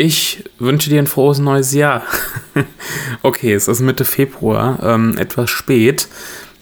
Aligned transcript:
Ich 0.00 0.44
wünsche 0.60 0.90
dir 0.90 1.00
ein 1.00 1.08
frohes 1.08 1.40
neues 1.40 1.74
Jahr. 1.74 2.02
okay, 3.22 3.52
es 3.52 3.66
ist 3.66 3.80
Mitte 3.80 4.04
Februar, 4.04 4.78
ähm, 4.80 5.18
etwas 5.18 5.50
spät. 5.50 6.06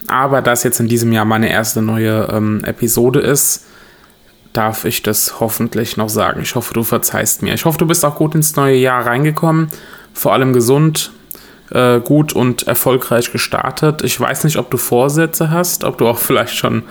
Aber 0.06 0.40
da 0.40 0.52
es 0.52 0.62
jetzt 0.62 0.80
in 0.80 0.88
diesem 0.88 1.12
Jahr 1.12 1.26
meine 1.26 1.50
erste 1.50 1.82
neue 1.82 2.30
ähm, 2.32 2.64
Episode 2.64 3.20
ist, 3.20 3.66
darf 4.54 4.86
ich 4.86 5.02
das 5.02 5.38
hoffentlich 5.38 5.98
noch 5.98 6.08
sagen. 6.08 6.40
Ich 6.40 6.54
hoffe, 6.54 6.72
du 6.72 6.82
verzeihst 6.82 7.42
mir. 7.42 7.52
Ich 7.52 7.66
hoffe, 7.66 7.76
du 7.76 7.86
bist 7.86 8.06
auch 8.06 8.16
gut 8.16 8.34
ins 8.34 8.56
neue 8.56 8.76
Jahr 8.76 9.04
reingekommen. 9.04 9.68
Vor 10.14 10.32
allem 10.32 10.54
gesund, 10.54 11.12
äh, 11.72 12.00
gut 12.00 12.32
und 12.32 12.66
erfolgreich 12.66 13.32
gestartet. 13.32 14.02
Ich 14.02 14.18
weiß 14.18 14.44
nicht, 14.44 14.56
ob 14.56 14.70
du 14.70 14.78
Vorsätze 14.78 15.50
hast, 15.50 15.84
ob 15.84 15.98
du 15.98 16.08
auch 16.08 16.18
vielleicht 16.18 16.56
schon 16.56 16.84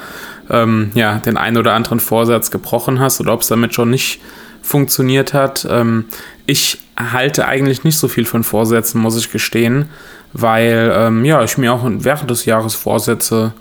ähm, 0.51 0.91
ja, 0.93 1.17
den 1.17 1.37
einen 1.37 1.57
oder 1.57 1.73
anderen 1.73 1.99
Vorsatz 1.99 2.51
gebrochen 2.51 2.99
hast 2.99 3.19
oder 3.19 3.33
ob 3.33 3.41
es 3.41 3.47
damit 3.47 3.73
schon 3.73 3.89
nicht 3.89 4.21
funktioniert 4.65 5.33
hat. 5.33 5.67
Ähm, 5.69 6.05
ich 6.45 6.79
halte 6.97 7.47
eigentlich 7.47 7.83
nicht 7.83 7.97
so 7.97 8.07
viel 8.07 8.25
von 8.25 8.43
Vorsätzen, 8.43 8.99
muss 8.99 9.17
ich 9.17 9.31
gestehen, 9.31 9.89
weil 10.33 10.91
ähm, 10.95 11.23
ja, 11.23 11.43
ich 11.43 11.57
mir 11.57 11.73
auch 11.73 11.83
während 11.85 12.29
des 12.29 12.45
Jahres 12.45 12.75
Vorsätze 12.75 13.53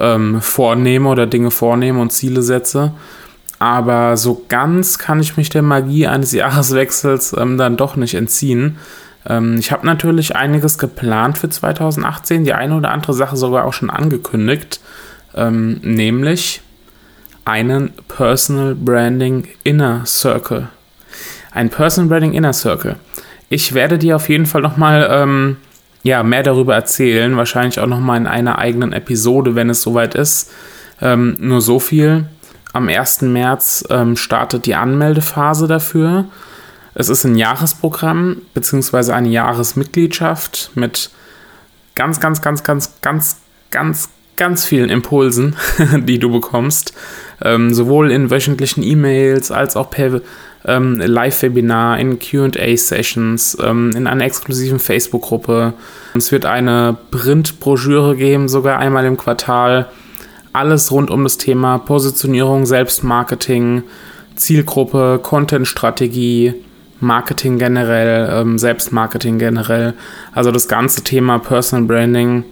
ähm, 0.00 0.40
vornehme 0.40 1.08
oder 1.08 1.26
Dinge 1.26 1.50
vornehme 1.50 2.00
und 2.00 2.12
Ziele 2.12 2.42
setze. 2.42 2.92
Aber 3.58 4.16
so 4.16 4.44
ganz 4.48 4.98
kann 4.98 5.20
ich 5.20 5.36
mich 5.36 5.50
der 5.50 5.62
Magie 5.62 6.06
eines 6.06 6.32
Jahreswechsels 6.42 7.34
ähm, 7.38 7.58
dann 7.58 7.76
doch 7.76 7.96
nicht 7.96 8.14
entziehen. 8.14 8.78
Ähm, 9.26 9.56
ich 9.58 9.70
habe 9.70 9.86
natürlich 9.86 10.34
einiges 10.34 10.78
geplant 10.78 11.36
für 11.36 11.50
2018, 11.50 12.44
die 12.44 12.54
eine 12.54 12.76
oder 12.76 12.90
andere 12.90 13.12
Sache 13.12 13.36
sogar 13.36 13.64
auch 13.64 13.72
schon 13.74 13.90
angekündigt, 13.90 14.80
ähm, 15.34 15.80
nämlich 15.82 16.62
einen 17.48 17.94
Personal 18.08 18.74
Branding 18.74 19.48
Inner 19.64 20.04
Circle. 20.04 20.68
Ein 21.50 21.70
Personal 21.70 22.10
Branding 22.10 22.34
Inner 22.34 22.52
Circle. 22.52 22.96
Ich 23.48 23.72
werde 23.72 23.96
dir 23.96 24.16
auf 24.16 24.28
jeden 24.28 24.44
Fall 24.44 24.60
nochmal 24.60 25.08
ähm, 25.10 25.56
ja, 26.02 26.22
mehr 26.22 26.42
darüber 26.42 26.74
erzählen, 26.74 27.38
wahrscheinlich 27.38 27.80
auch 27.80 27.86
nochmal 27.86 28.18
in 28.18 28.26
einer 28.26 28.58
eigenen 28.58 28.92
Episode, 28.92 29.54
wenn 29.54 29.70
es 29.70 29.80
soweit 29.80 30.14
ist. 30.14 30.52
Ähm, 31.00 31.36
nur 31.40 31.62
so 31.62 31.80
viel. 31.80 32.26
Am 32.74 32.86
1. 32.88 33.22
März 33.22 33.82
ähm, 33.88 34.16
startet 34.16 34.66
die 34.66 34.74
Anmeldephase 34.74 35.66
dafür. 35.66 36.26
Es 36.94 37.08
ist 37.08 37.24
ein 37.24 37.34
Jahresprogramm 37.34 38.42
beziehungsweise 38.52 39.14
eine 39.14 39.28
Jahresmitgliedschaft 39.28 40.72
mit 40.74 41.10
ganz, 41.94 42.20
ganz, 42.20 42.42
ganz, 42.42 42.62
ganz, 42.62 42.92
ganz, 43.00 43.36
ganz, 43.70 44.10
ganz 44.38 44.64
vielen 44.64 44.88
Impulsen, 44.88 45.56
die 45.98 46.18
du 46.18 46.30
bekommst, 46.30 46.94
ähm, 47.44 47.74
sowohl 47.74 48.10
in 48.10 48.30
wöchentlichen 48.30 48.82
E-Mails 48.82 49.50
als 49.50 49.76
auch 49.76 49.90
per 49.90 50.22
ähm, 50.64 50.98
Live-Webinar, 50.98 51.98
in 51.98 52.18
QA-Sessions, 52.18 53.58
ähm, 53.62 53.92
in 53.94 54.06
einer 54.06 54.24
exklusiven 54.24 54.78
Facebook-Gruppe. 54.78 55.74
Es 56.14 56.32
wird 56.32 56.46
eine 56.46 56.96
Print-Broschüre 57.10 58.16
geben, 58.16 58.48
sogar 58.48 58.78
einmal 58.78 59.04
im 59.04 59.16
Quartal. 59.16 59.88
Alles 60.52 60.90
rund 60.90 61.10
um 61.10 61.22
das 61.24 61.36
Thema 61.36 61.78
Positionierung, 61.78 62.66
Selbstmarketing, 62.66 63.82
Zielgruppe, 64.34 65.20
Content-Strategie, 65.22 66.54
Marketing 67.00 67.58
generell, 67.58 68.28
ähm, 68.32 68.58
Selbstmarketing 68.58 69.38
generell. 69.38 69.94
Also 70.32 70.50
das 70.50 70.66
ganze 70.66 71.04
Thema 71.04 71.38
Personal 71.38 71.84
Branding 71.86 72.44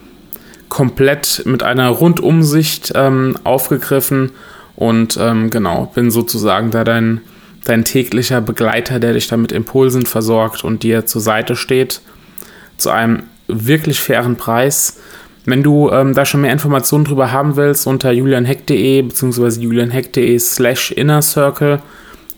komplett 0.69 1.43
mit 1.47 1.63
einer 1.63 1.89
Rundumsicht 1.89 2.93
ähm, 2.95 3.37
aufgegriffen 3.45 4.33
und 4.75 5.19
ähm, 5.21 5.51
genau, 5.51 5.91
bin 5.95 6.11
sozusagen 6.11 6.71
da 6.71 6.85
dein, 6.85 7.21
dein 7.65 7.85
täglicher 7.85 8.41
Begleiter, 8.41 9.01
der 9.01 9.15
dich 9.15 9.29
da 9.29 9.37
mit 9.37 9.53
Impulsen 9.53 10.07
versorgt 10.07 10.65
und 10.65 10.83
dir 10.83 11.07
zur 11.07 11.23
Seite 11.23 11.57
steht, 11.57 12.03
zu 12.77 12.91
einem 12.91 13.25
wirklich 13.49 14.03
fairen 14.03 14.37
Preis. 14.37 14.99
Wenn 15.45 15.63
du 15.63 15.91
ähm, 15.91 16.13
da 16.13 16.27
schon 16.27 16.41
mehr 16.41 16.53
Informationen 16.53 17.05
drüber 17.05 17.31
haben 17.31 17.57
willst, 17.57 17.87
unter 17.87 18.11
julianheck.de 18.11 19.03
bzw. 19.03 19.61
julianheck.de 19.61 20.39
slash 20.39 20.91
innercircle 20.91 21.81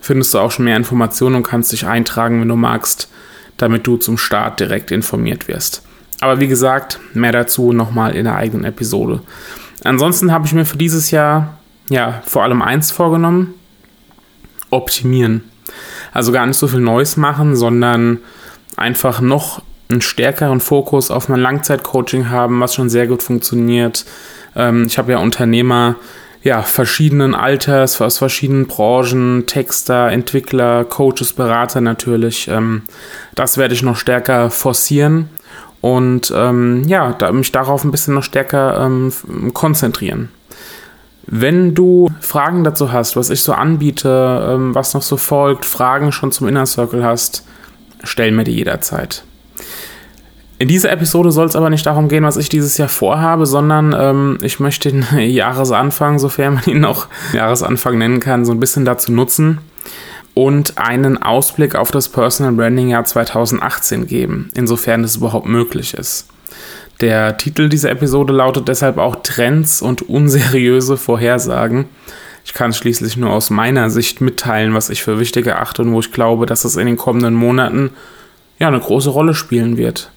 findest 0.00 0.34
du 0.34 0.38
auch 0.38 0.50
schon 0.50 0.66
mehr 0.66 0.76
Informationen 0.76 1.36
und 1.36 1.42
kannst 1.42 1.72
dich 1.72 1.86
eintragen, 1.86 2.40
wenn 2.40 2.48
du 2.48 2.56
magst, 2.56 3.10
damit 3.56 3.86
du 3.86 3.96
zum 3.96 4.18
Start 4.18 4.60
direkt 4.60 4.90
informiert 4.90 5.48
wirst. 5.48 5.82
Aber 6.20 6.40
wie 6.40 6.48
gesagt, 6.48 6.98
mehr 7.14 7.32
dazu 7.32 7.72
nochmal 7.72 8.14
in 8.14 8.24
der 8.24 8.36
eigenen 8.36 8.64
Episode. 8.64 9.20
Ansonsten 9.84 10.32
habe 10.32 10.46
ich 10.46 10.52
mir 10.52 10.64
für 10.64 10.76
dieses 10.76 11.10
Jahr 11.10 11.58
ja 11.88 12.22
vor 12.26 12.42
allem 12.42 12.62
eins 12.62 12.90
vorgenommen: 12.90 13.54
optimieren. 14.70 15.44
Also 16.12 16.32
gar 16.32 16.46
nicht 16.46 16.56
so 16.56 16.66
viel 16.66 16.80
Neues 16.80 17.16
machen, 17.16 17.54
sondern 17.54 18.18
einfach 18.76 19.20
noch 19.20 19.62
einen 19.88 20.00
stärkeren 20.00 20.60
Fokus 20.60 21.10
auf 21.10 21.28
mein 21.28 21.40
Langzeitcoaching 21.40 22.30
haben, 22.30 22.60
was 22.60 22.74
schon 22.74 22.90
sehr 22.90 23.06
gut 23.06 23.22
funktioniert. 23.22 24.04
Ähm, 24.56 24.86
ich 24.86 24.98
habe 24.98 25.12
ja 25.12 25.18
Unternehmer 25.18 25.96
ja, 26.42 26.62
verschiedenen 26.62 27.34
Alters, 27.34 28.00
aus 28.00 28.18
verschiedenen 28.18 28.66
Branchen, 28.66 29.46
Texter, 29.46 30.10
Entwickler, 30.10 30.84
Coaches, 30.84 31.32
Berater 31.32 31.80
natürlich. 31.80 32.48
Ähm, 32.48 32.82
das 33.34 33.56
werde 33.58 33.74
ich 33.74 33.82
noch 33.82 33.96
stärker 33.96 34.50
forcieren 34.50 35.30
und 35.80 36.32
ähm, 36.34 36.84
ja, 36.86 37.12
da, 37.12 37.32
mich 37.32 37.52
darauf 37.52 37.84
ein 37.84 37.90
bisschen 37.90 38.14
noch 38.14 38.22
stärker 38.22 38.84
ähm, 38.84 39.12
konzentrieren. 39.54 40.30
Wenn 41.26 41.74
du 41.74 42.10
Fragen 42.20 42.64
dazu 42.64 42.90
hast, 42.90 43.14
was 43.14 43.30
ich 43.30 43.42
so 43.42 43.52
anbiete, 43.52 44.48
ähm, 44.50 44.74
was 44.74 44.94
noch 44.94 45.02
so 45.02 45.16
folgt, 45.16 45.66
Fragen 45.66 46.10
schon 46.10 46.32
zum 46.32 46.48
Inner 46.48 46.66
Circle 46.66 47.04
hast, 47.04 47.44
stell 48.02 48.32
mir 48.32 48.44
die 48.44 48.54
jederzeit. 48.54 49.24
In 50.60 50.66
dieser 50.66 50.90
Episode 50.90 51.30
soll 51.30 51.46
es 51.46 51.54
aber 51.54 51.70
nicht 51.70 51.86
darum 51.86 52.08
gehen, 52.08 52.24
was 52.24 52.36
ich 52.36 52.48
dieses 52.48 52.78
Jahr 52.78 52.88
vorhabe, 52.88 53.46
sondern 53.46 53.94
ähm, 53.96 54.38
ich 54.42 54.58
möchte 54.58 54.90
den 54.90 55.06
Jahresanfang, 55.18 56.18
sofern 56.18 56.54
man 56.54 56.64
ihn 56.64 56.80
noch 56.80 57.06
Jahresanfang 57.32 57.96
nennen 57.96 58.20
kann, 58.20 58.44
so 58.44 58.52
ein 58.52 58.58
bisschen 58.58 58.84
dazu 58.84 59.12
nutzen, 59.12 59.58
und 60.38 60.78
einen 60.78 61.20
Ausblick 61.20 61.74
auf 61.74 61.90
das 61.90 62.08
Personal 62.08 62.52
Branding 62.52 62.90
Jahr 62.90 63.04
2018 63.04 64.06
geben, 64.06 64.50
insofern 64.54 65.02
es 65.02 65.16
überhaupt 65.16 65.46
möglich 65.46 65.94
ist. 65.94 66.28
Der 67.00 67.36
Titel 67.38 67.68
dieser 67.68 67.90
Episode 67.90 68.32
lautet 68.32 68.68
deshalb 68.68 68.98
auch 68.98 69.16
Trends 69.24 69.82
und 69.82 70.08
unseriöse 70.08 70.96
Vorhersagen. 70.96 71.86
Ich 72.44 72.54
kann 72.54 72.72
schließlich 72.72 73.16
nur 73.16 73.30
aus 73.30 73.50
meiner 73.50 73.90
Sicht 73.90 74.20
mitteilen, 74.20 74.74
was 74.74 74.90
ich 74.90 75.02
für 75.02 75.18
wichtig 75.18 75.48
erachte 75.48 75.82
und 75.82 75.92
wo 75.92 75.98
ich 75.98 76.12
glaube, 76.12 76.46
dass 76.46 76.64
es 76.64 76.76
in 76.76 76.86
den 76.86 76.96
kommenden 76.96 77.34
Monaten 77.34 77.90
ja 78.60 78.68
eine 78.68 78.78
große 78.78 79.10
Rolle 79.10 79.34
spielen 79.34 79.76
wird. 79.76 80.12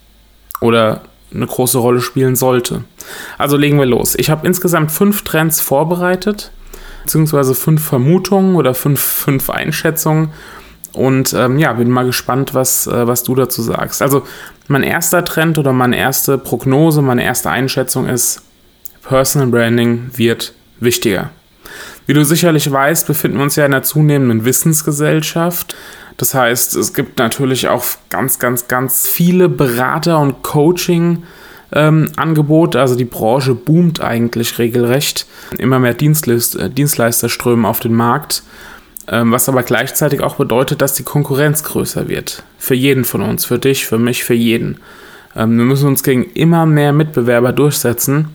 Oder 0.59 1.02
eine 1.34 1.48
große 1.48 1.80
Rolle 1.80 2.00
spielen 2.00 2.36
sollte. 2.36 2.84
Also 3.40 3.58
legen 3.58 3.80
wir 3.80 3.88
los. 3.88 4.14
Ich 4.20 4.30
habe 4.30 4.46
insgesamt 4.46 4.92
fünf 4.92 5.24
Trends 5.24 5.62
vorbereitet 5.62 6.52
beziehungsweise 7.03 7.56
fünf 7.56 7.84
Vermutungen 7.84 8.56
oder 8.56 8.73
fünf, 8.73 9.01
fünf 9.01 9.50
Einschätzungen. 9.50 10.29
Und 10.93 11.34
ähm, 11.34 11.58
ja, 11.58 11.72
bin 11.73 11.90
mal 11.90 12.05
gespannt, 12.05 12.53
was, 12.53 12.85
äh, 12.87 13.08
was 13.08 13.23
du 13.23 13.35
dazu 13.35 13.61
sagst. 13.61 14.02
Also 14.02 14.23
mein 14.67 14.84
erster 14.84 15.23
Trend 15.23 15.58
oder 15.58 15.72
meine 15.72 15.97
erste 15.97 16.37
Prognose, 16.37 17.02
meine 17.02 17.23
erste 17.23 17.49
Einschätzung 17.49 18.08
ist, 18.08 18.41
Personal 19.03 19.47
Branding 19.47 20.11
wird 20.14 20.53
wichtiger. 20.79 21.29
Wie 22.05 22.14
du 22.14 22.26
sicherlich 22.26 22.70
weißt, 22.70 23.08
befinden 23.08 23.37
wir 23.37 23.43
uns 23.43 23.55
ja 23.55 23.66
in 23.66 23.73
einer 23.73 23.84
zunehmenden 23.84 24.43
Wissensgesellschaft. 24.43 25.76
Das 26.17 26.34
heißt, 26.34 26.76
es 26.76 26.93
gibt 26.93 27.20
natürlich 27.20 27.67
auch 27.70 27.85
ganz, 28.09 28.37
ganz, 28.37 28.67
ganz 28.67 29.08
viele 29.08 29.49
Berater 29.49 30.20
und 30.20 30.43
Coaching- 30.43 31.23
ähm, 31.72 32.12
Angebot. 32.16 32.76
Also 32.76 32.96
die 32.96 33.06
Branche 33.06 33.56
boomt 33.56 34.02
eigentlich 34.02 34.59
regelrecht. 34.59 35.26
Immer 35.58 35.79
mehr 35.79 35.94
Dienstleist 35.94 36.56
äh, 36.56 36.70
Dienstleister 36.70 37.29
strömen 37.29 37.66
auf 37.66 37.79
den 37.79 37.94
Markt. 37.94 38.44
Ähm, 39.08 39.32
was 39.32 39.50
aber 39.50 39.64
gleichzeitig 39.64 40.22
auch 40.22 40.35
bedeutet, 40.35 40.82
dass 40.82 40.94
die 40.94 41.03
Konkurrenz 41.03 41.64
größer 41.64 42.08
wird. 42.08 42.44
Für 42.58 42.76
jeden 42.76 43.03
von 43.03 43.22
uns, 43.22 43.46
für 43.46 43.59
dich, 43.59 43.85
für 43.85 43.97
mich, 43.97 44.23
für 44.23 44.35
jeden. 44.35 44.78
Ähm, 45.35 45.58
wir 45.58 45.66
müssen 45.66 45.88
uns 45.88 46.03
gegen 46.03 46.23
immer 46.23 46.66
mehr 46.66 46.94
Mitbewerber 46.94 47.52
durchsetzen. 47.52 48.29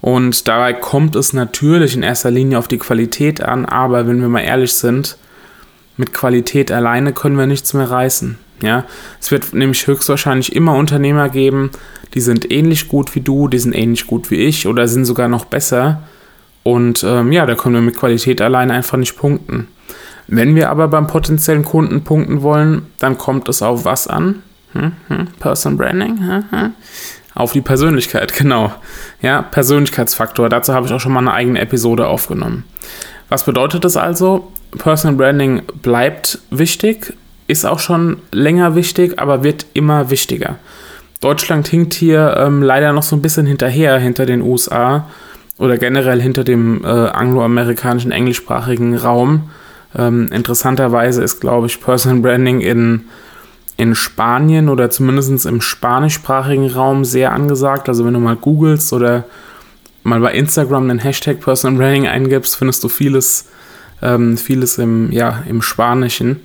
Und 0.00 0.48
dabei 0.48 0.74
kommt 0.74 1.16
es 1.16 1.32
natürlich 1.32 1.96
in 1.96 2.02
erster 2.02 2.30
Linie 2.30 2.58
auf 2.58 2.68
die 2.68 2.78
Qualität 2.78 3.42
an, 3.42 3.64
aber 3.64 4.06
wenn 4.06 4.20
wir 4.20 4.28
mal 4.28 4.40
ehrlich 4.40 4.74
sind, 4.74 5.16
mit 5.96 6.12
Qualität 6.12 6.70
alleine 6.70 7.14
können 7.14 7.38
wir 7.38 7.46
nichts 7.46 7.72
mehr 7.72 7.90
reißen. 7.90 8.36
Ja, 8.64 8.84
es 9.20 9.30
wird 9.30 9.52
nämlich 9.54 9.86
höchstwahrscheinlich 9.86 10.54
immer 10.56 10.74
Unternehmer 10.74 11.28
geben, 11.28 11.70
die 12.14 12.20
sind 12.20 12.50
ähnlich 12.50 12.88
gut 12.88 13.14
wie 13.14 13.20
du, 13.20 13.48
die 13.48 13.58
sind 13.58 13.74
ähnlich 13.74 14.06
gut 14.06 14.30
wie 14.30 14.36
ich 14.36 14.66
oder 14.66 14.88
sind 14.88 15.04
sogar 15.04 15.28
noch 15.28 15.44
besser. 15.44 16.02
Und 16.62 17.04
ähm, 17.04 17.30
ja, 17.30 17.44
da 17.44 17.54
können 17.54 17.74
wir 17.74 17.82
mit 17.82 17.96
Qualität 17.96 18.40
allein 18.40 18.70
einfach 18.70 18.96
nicht 18.96 19.16
punkten. 19.16 19.68
Wenn 20.26 20.54
wir 20.54 20.70
aber 20.70 20.88
beim 20.88 21.06
potenziellen 21.06 21.64
Kunden 21.64 22.02
punkten 22.02 22.42
wollen, 22.42 22.86
dann 22.98 23.18
kommt 23.18 23.48
es 23.48 23.60
auf 23.60 23.84
was 23.84 24.06
an? 24.06 24.42
Hm, 24.72 24.92
hm, 25.08 25.26
Person 25.38 25.76
Branding? 25.76 26.18
Hm, 26.18 26.44
hm. 26.50 26.72
auf 27.34 27.52
die 27.52 27.60
Persönlichkeit, 27.60 28.32
genau. 28.36 28.72
Ja, 29.20 29.42
Persönlichkeitsfaktor. 29.42 30.48
Dazu 30.48 30.72
habe 30.72 30.86
ich 30.86 30.92
auch 30.92 31.00
schon 31.00 31.12
mal 31.12 31.20
eine 31.20 31.34
eigene 31.34 31.60
Episode 31.60 32.06
aufgenommen. 32.06 32.64
Was 33.28 33.44
bedeutet 33.44 33.84
das 33.84 33.96
also? 33.96 34.50
Personal 34.78 35.16
Branding 35.16 35.62
bleibt 35.82 36.38
wichtig, 36.50 37.14
ist 37.46 37.64
auch 37.64 37.78
schon 37.78 38.18
länger 38.32 38.74
wichtig, 38.74 39.18
aber 39.18 39.44
wird 39.44 39.66
immer 39.74 40.10
wichtiger. 40.10 40.56
Deutschland 41.20 41.68
hinkt 41.68 41.94
hier 41.94 42.36
ähm, 42.38 42.62
leider 42.62 42.92
noch 42.92 43.02
so 43.02 43.16
ein 43.16 43.22
bisschen 43.22 43.46
hinterher, 43.46 43.98
hinter 43.98 44.26
den 44.26 44.42
USA 44.42 45.08
oder 45.58 45.78
generell 45.78 46.20
hinter 46.20 46.44
dem 46.44 46.84
äh, 46.84 46.88
angloamerikanischen 46.88 48.12
englischsprachigen 48.12 48.96
Raum. 48.96 49.50
Ähm, 49.96 50.28
interessanterweise 50.32 51.22
ist, 51.22 51.40
glaube 51.40 51.66
ich, 51.66 51.80
Personal 51.80 52.20
Branding 52.20 52.60
in, 52.60 53.04
in 53.76 53.94
Spanien 53.94 54.68
oder 54.68 54.90
zumindest 54.90 55.46
im 55.46 55.60
spanischsprachigen 55.60 56.70
Raum 56.70 57.04
sehr 57.04 57.32
angesagt. 57.32 57.88
Also 57.88 58.04
wenn 58.04 58.14
du 58.14 58.20
mal 58.20 58.36
googelst 58.36 58.92
oder 58.92 59.24
mal 60.02 60.20
bei 60.20 60.32
Instagram 60.32 60.88
den 60.88 60.98
Hashtag 60.98 61.40
Personal 61.40 61.78
Branding 61.78 62.08
eingibst, 62.08 62.56
findest 62.56 62.82
du 62.84 62.88
vieles, 62.88 63.48
ähm, 64.02 64.36
vieles 64.36 64.78
im, 64.78 65.12
ja, 65.12 65.42
im 65.48 65.62
Spanischen. 65.62 66.40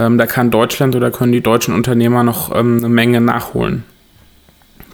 Ähm, 0.00 0.16
da 0.16 0.26
kann 0.26 0.50
Deutschland 0.50 0.96
oder 0.96 1.10
können 1.10 1.32
die 1.32 1.42
deutschen 1.42 1.74
Unternehmer 1.74 2.22
noch 2.22 2.54
ähm, 2.56 2.78
eine 2.78 2.88
Menge 2.88 3.20
nachholen. 3.20 3.84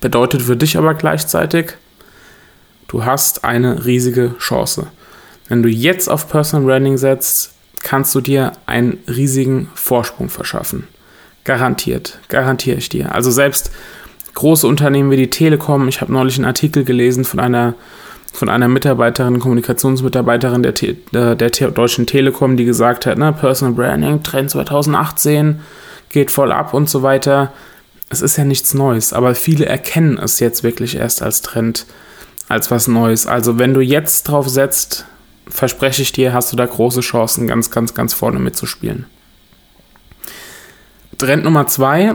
Bedeutet 0.00 0.42
für 0.42 0.56
dich 0.56 0.76
aber 0.76 0.94
gleichzeitig, 0.94 1.74
du 2.88 3.04
hast 3.04 3.44
eine 3.44 3.86
riesige 3.86 4.34
Chance. 4.38 4.88
Wenn 5.48 5.62
du 5.62 5.68
jetzt 5.68 6.08
auf 6.08 6.28
Personal 6.28 6.66
Branding 6.66 6.98
setzt, 6.98 7.54
kannst 7.82 8.16
du 8.16 8.20
dir 8.20 8.52
einen 8.66 8.98
riesigen 9.06 9.68
Vorsprung 9.76 10.28
verschaffen. 10.28 10.88
Garantiert, 11.44 12.18
garantiere 12.28 12.78
ich 12.78 12.88
dir. 12.88 13.14
Also 13.14 13.30
selbst 13.30 13.70
große 14.34 14.66
Unternehmen 14.66 15.12
wie 15.12 15.16
die 15.16 15.30
Telekom, 15.30 15.86
ich 15.86 16.00
habe 16.00 16.12
neulich 16.12 16.36
einen 16.36 16.46
Artikel 16.46 16.82
gelesen 16.82 17.24
von 17.24 17.38
einer 17.38 17.74
von 18.32 18.48
einer 18.48 18.68
Mitarbeiterin, 18.68 19.38
Kommunikationsmitarbeiterin 19.38 20.62
der, 20.62 20.72
der, 20.72 21.34
der 21.34 21.70
Deutschen 21.70 22.06
Telekom, 22.06 22.56
die 22.56 22.64
gesagt 22.64 23.06
hat, 23.06 23.18
ne, 23.18 23.32
Personal 23.32 23.74
Branding, 23.74 24.22
Trend 24.22 24.50
2018, 24.50 25.60
geht 26.10 26.30
voll 26.30 26.52
ab 26.52 26.74
und 26.74 26.90
so 26.90 27.02
weiter. 27.02 27.52
Es 28.08 28.22
ist 28.22 28.36
ja 28.36 28.44
nichts 28.44 28.74
Neues, 28.74 29.12
aber 29.12 29.34
viele 29.34 29.66
erkennen 29.66 30.18
es 30.18 30.38
jetzt 30.38 30.62
wirklich 30.62 30.96
erst 30.96 31.22
als 31.22 31.42
Trend, 31.42 31.86
als 32.48 32.70
was 32.70 32.88
Neues. 32.88 33.26
Also 33.26 33.58
wenn 33.58 33.74
du 33.74 33.80
jetzt 33.80 34.24
drauf 34.24 34.48
setzt, 34.48 35.06
verspreche 35.48 36.02
ich 36.02 36.12
dir, 36.12 36.32
hast 36.32 36.52
du 36.52 36.56
da 36.56 36.66
große 36.66 37.00
Chancen, 37.00 37.46
ganz, 37.46 37.70
ganz, 37.70 37.94
ganz 37.94 38.14
vorne 38.14 38.38
mitzuspielen. 38.38 39.06
Trend 41.18 41.44
Nummer 41.44 41.66
zwei 41.66 42.14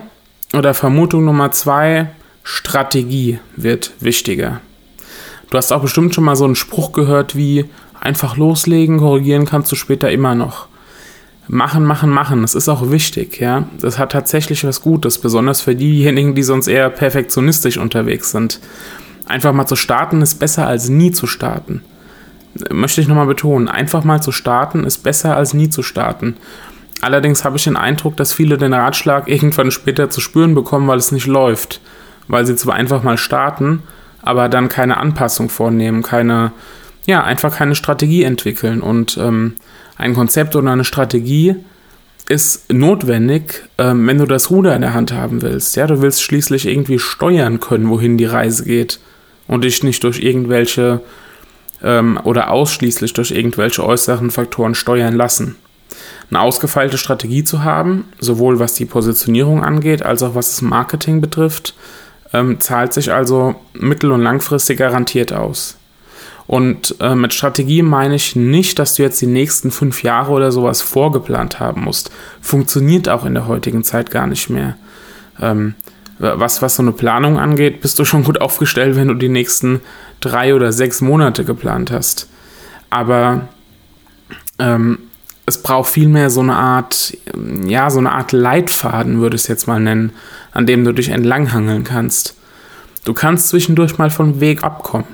oder 0.54 0.74
Vermutung 0.74 1.26
Nummer 1.26 1.52
zwei, 1.52 2.12
Strategie 2.44 3.40
wird 3.56 3.94
wichtiger. 4.00 4.62
Du 5.52 5.58
hast 5.58 5.74
auch 5.74 5.82
bestimmt 5.82 6.16
schon 6.16 6.24
mal 6.24 6.38
so 6.38 6.46
einen 6.46 6.56
Spruch 6.56 6.94
gehört 6.94 7.36
wie 7.36 7.66
einfach 8.00 8.38
loslegen, 8.38 9.00
korrigieren 9.00 9.46
kannst 9.46 9.70
du 9.72 9.76
später 9.76 10.10
immer 10.10 10.34
noch. 10.34 10.68
Machen, 11.50 11.84
machen, 11.84 12.10
machen. 12.10 12.42
Das 12.42 12.56
ist 12.56 12.70
auch 12.70 12.90
wichtig, 12.90 13.42
ja. 13.42 13.66
Das 13.82 14.00
hat 14.00 14.14
tatsächlich 14.14 14.66
was 14.66 14.82
Gutes, 14.82 15.18
besonders 15.18 15.60
für 15.60 15.76
diejenigen, 15.76 16.36
die 16.36 16.44
sonst 16.44 16.68
eher 16.68 16.90
perfektionistisch 16.90 17.78
unterwegs 17.78 18.32
sind. 18.32 18.62
Einfach 19.26 19.52
mal 19.52 19.66
zu 19.66 19.76
starten 19.76 20.22
ist 20.22 20.36
besser 20.36 20.68
als 20.68 20.88
nie 20.88 21.12
zu 21.12 21.28
starten. 21.28 21.84
Möchte 22.72 23.02
ich 23.02 23.10
nochmal 23.10 23.28
betonen, 23.28 23.68
einfach 23.68 24.06
mal 24.06 24.22
zu 24.22 24.32
starten 24.32 24.86
ist 24.86 25.00
besser 25.00 25.36
als 25.36 25.54
nie 25.54 25.70
zu 25.70 25.84
starten. 25.84 26.38
Allerdings 27.02 27.44
habe 27.44 27.58
ich 27.58 27.66
den 27.66 27.76
Eindruck, 27.78 28.16
dass 28.16 28.32
viele 28.32 28.58
den 28.58 28.74
Ratschlag 28.74 29.28
irgendwann 29.28 29.72
später 29.72 30.10
zu 30.10 30.22
spüren 30.22 30.56
bekommen, 30.56 30.88
weil 30.88 31.00
es 31.00 31.12
nicht 31.12 31.28
läuft. 31.28 31.82
Weil 32.30 32.46
sie 32.46 32.56
zwar 32.56 32.76
einfach 32.76 33.04
mal 33.04 33.18
starten, 33.18 33.84
aber 34.22 34.50
dann 34.50 34.70
keine 34.70 34.98
Anpassung 34.98 35.50
vornehmen, 35.50 36.04
keine, 36.04 36.52
ja, 37.06 37.24
einfach 37.24 37.56
keine 37.56 37.76
Strategie 37.76 38.24
entwickeln. 38.24 38.82
Und 38.82 39.18
ähm, 39.18 39.56
ein 39.98 40.14
Konzept 40.14 40.56
oder 40.56 40.72
eine 40.72 40.84
Strategie 40.84 41.56
ist 42.28 42.72
notwendig, 42.72 43.64
ähm, 43.78 44.08
wenn 44.08 44.18
du 44.18 44.26
das 44.26 44.50
Ruder 44.50 44.76
in 44.76 44.82
der 44.82 44.94
Hand 44.94 45.12
haben 45.12 45.42
willst. 45.42 45.76
Ja, 45.76 45.88
du 45.88 46.02
willst 46.02 46.24
schließlich 46.24 46.68
irgendwie 46.68 47.00
steuern 47.00 47.60
können, 47.60 47.90
wohin 47.90 48.18
die 48.18 48.26
Reise 48.26 48.64
geht 48.64 49.00
und 49.48 49.64
dich 49.64 49.84
nicht 49.84 50.04
durch 50.04 50.20
irgendwelche 50.20 51.02
ähm, 51.84 52.20
oder 52.24 52.52
ausschließlich 52.52 53.14
durch 53.14 53.32
irgendwelche 53.32 53.84
äußeren 53.84 54.32
Faktoren 54.32 54.76
steuern 54.76 55.16
lassen. 55.16 55.56
Eine 56.30 56.40
ausgefeilte 56.40 56.98
Strategie 56.98 57.44
zu 57.44 57.64
haben, 57.64 58.06
sowohl 58.20 58.60
was 58.60 58.76
die 58.76 58.86
Positionierung 58.86 59.64
angeht, 59.64 60.04
als 60.04 60.24
auch 60.24 60.36
was 60.36 60.50
das 60.52 60.62
Marketing 60.62 61.20
betrifft, 61.20 61.76
ähm, 62.34 62.60
zahlt 62.60 62.94
sich 62.94 63.12
also 63.12 63.56
mittel- 63.74 64.12
und 64.12 64.22
langfristig 64.22 64.80
garantiert 64.80 65.34
aus. 65.34 65.78
Und 66.48 66.96
äh, 67.00 67.16
mit 67.16 67.34
Strategie 67.34 67.82
meine 67.82 68.16
ich 68.16 68.36
nicht, 68.36 68.78
dass 68.78 68.96
du 68.96 69.04
jetzt 69.04 69.22
die 69.22 69.28
nächsten 69.28 69.72
fünf 69.72 70.04
Jahre 70.04 70.32
oder 70.32 70.52
sowas 70.52 70.82
vorgeplant 70.82 71.60
haben 71.60 71.84
musst. 71.84 72.12
Funktioniert 72.42 73.08
auch 73.08 73.26
in 73.26 73.36
der 73.36 73.48
heutigen 73.48 73.84
Zeit 73.84 74.12
gar 74.12 74.28
nicht 74.28 74.50
mehr. 74.50 74.76
Ähm, 75.40 75.76
was, 76.20 76.62
was 76.62 76.76
so 76.76 76.84
eine 76.84 76.92
Planung 76.92 77.40
angeht, 77.40 77.82
bist 77.82 77.98
du 78.00 78.06
schon 78.06 78.24
gut 78.24 78.42
aufgestellt, 78.42 78.96
wenn 78.96 79.08
du 79.08 79.14
die 79.14 79.30
nächsten 79.30 79.82
drei 80.20 80.54
oder 80.54 80.72
sechs 80.72 81.02
Monate 81.02 81.46
geplant 81.46 81.90
hast. 81.92 82.28
Aber 82.90 83.48
ähm, 84.60 85.00
es 85.52 85.62
braucht 85.62 85.92
vielmehr 85.92 86.30
so 86.30 86.40
eine 86.40 86.56
Art, 86.56 87.18
ja, 87.66 87.90
so 87.90 88.00
eine 88.00 88.14
Art 88.14 88.32
Leitfaden, 88.32 89.20
würde 89.20 89.36
ich 89.36 89.44
es 89.44 89.48
jetzt 89.50 89.68
mal 89.68 89.82
nennen, 89.82 90.14
an 90.54 90.66
dem 90.66 90.86
du 90.86 90.94
dich 90.94 91.10
entlanghangeln 91.10 91.84
kannst. 91.84 92.36
Du 93.04 93.14
kannst 93.14 93.50
zwischendurch 93.50 93.98
mal 93.98 94.10
vom 94.10 94.40
Weg 94.40 94.64
abkommen, 94.64 95.08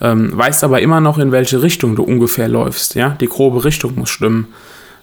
ähm, 0.00 0.36
weißt 0.36 0.62
aber 0.62 0.80
immer 0.80 1.00
noch, 1.00 1.18
in 1.18 1.32
welche 1.32 1.62
Richtung 1.62 1.96
du 1.96 2.04
ungefähr 2.04 2.46
läufst. 2.46 2.94
Ja, 2.94 3.10
die 3.20 3.26
grobe 3.26 3.64
Richtung 3.64 3.96
muss 3.96 4.10
stimmen. 4.10 4.48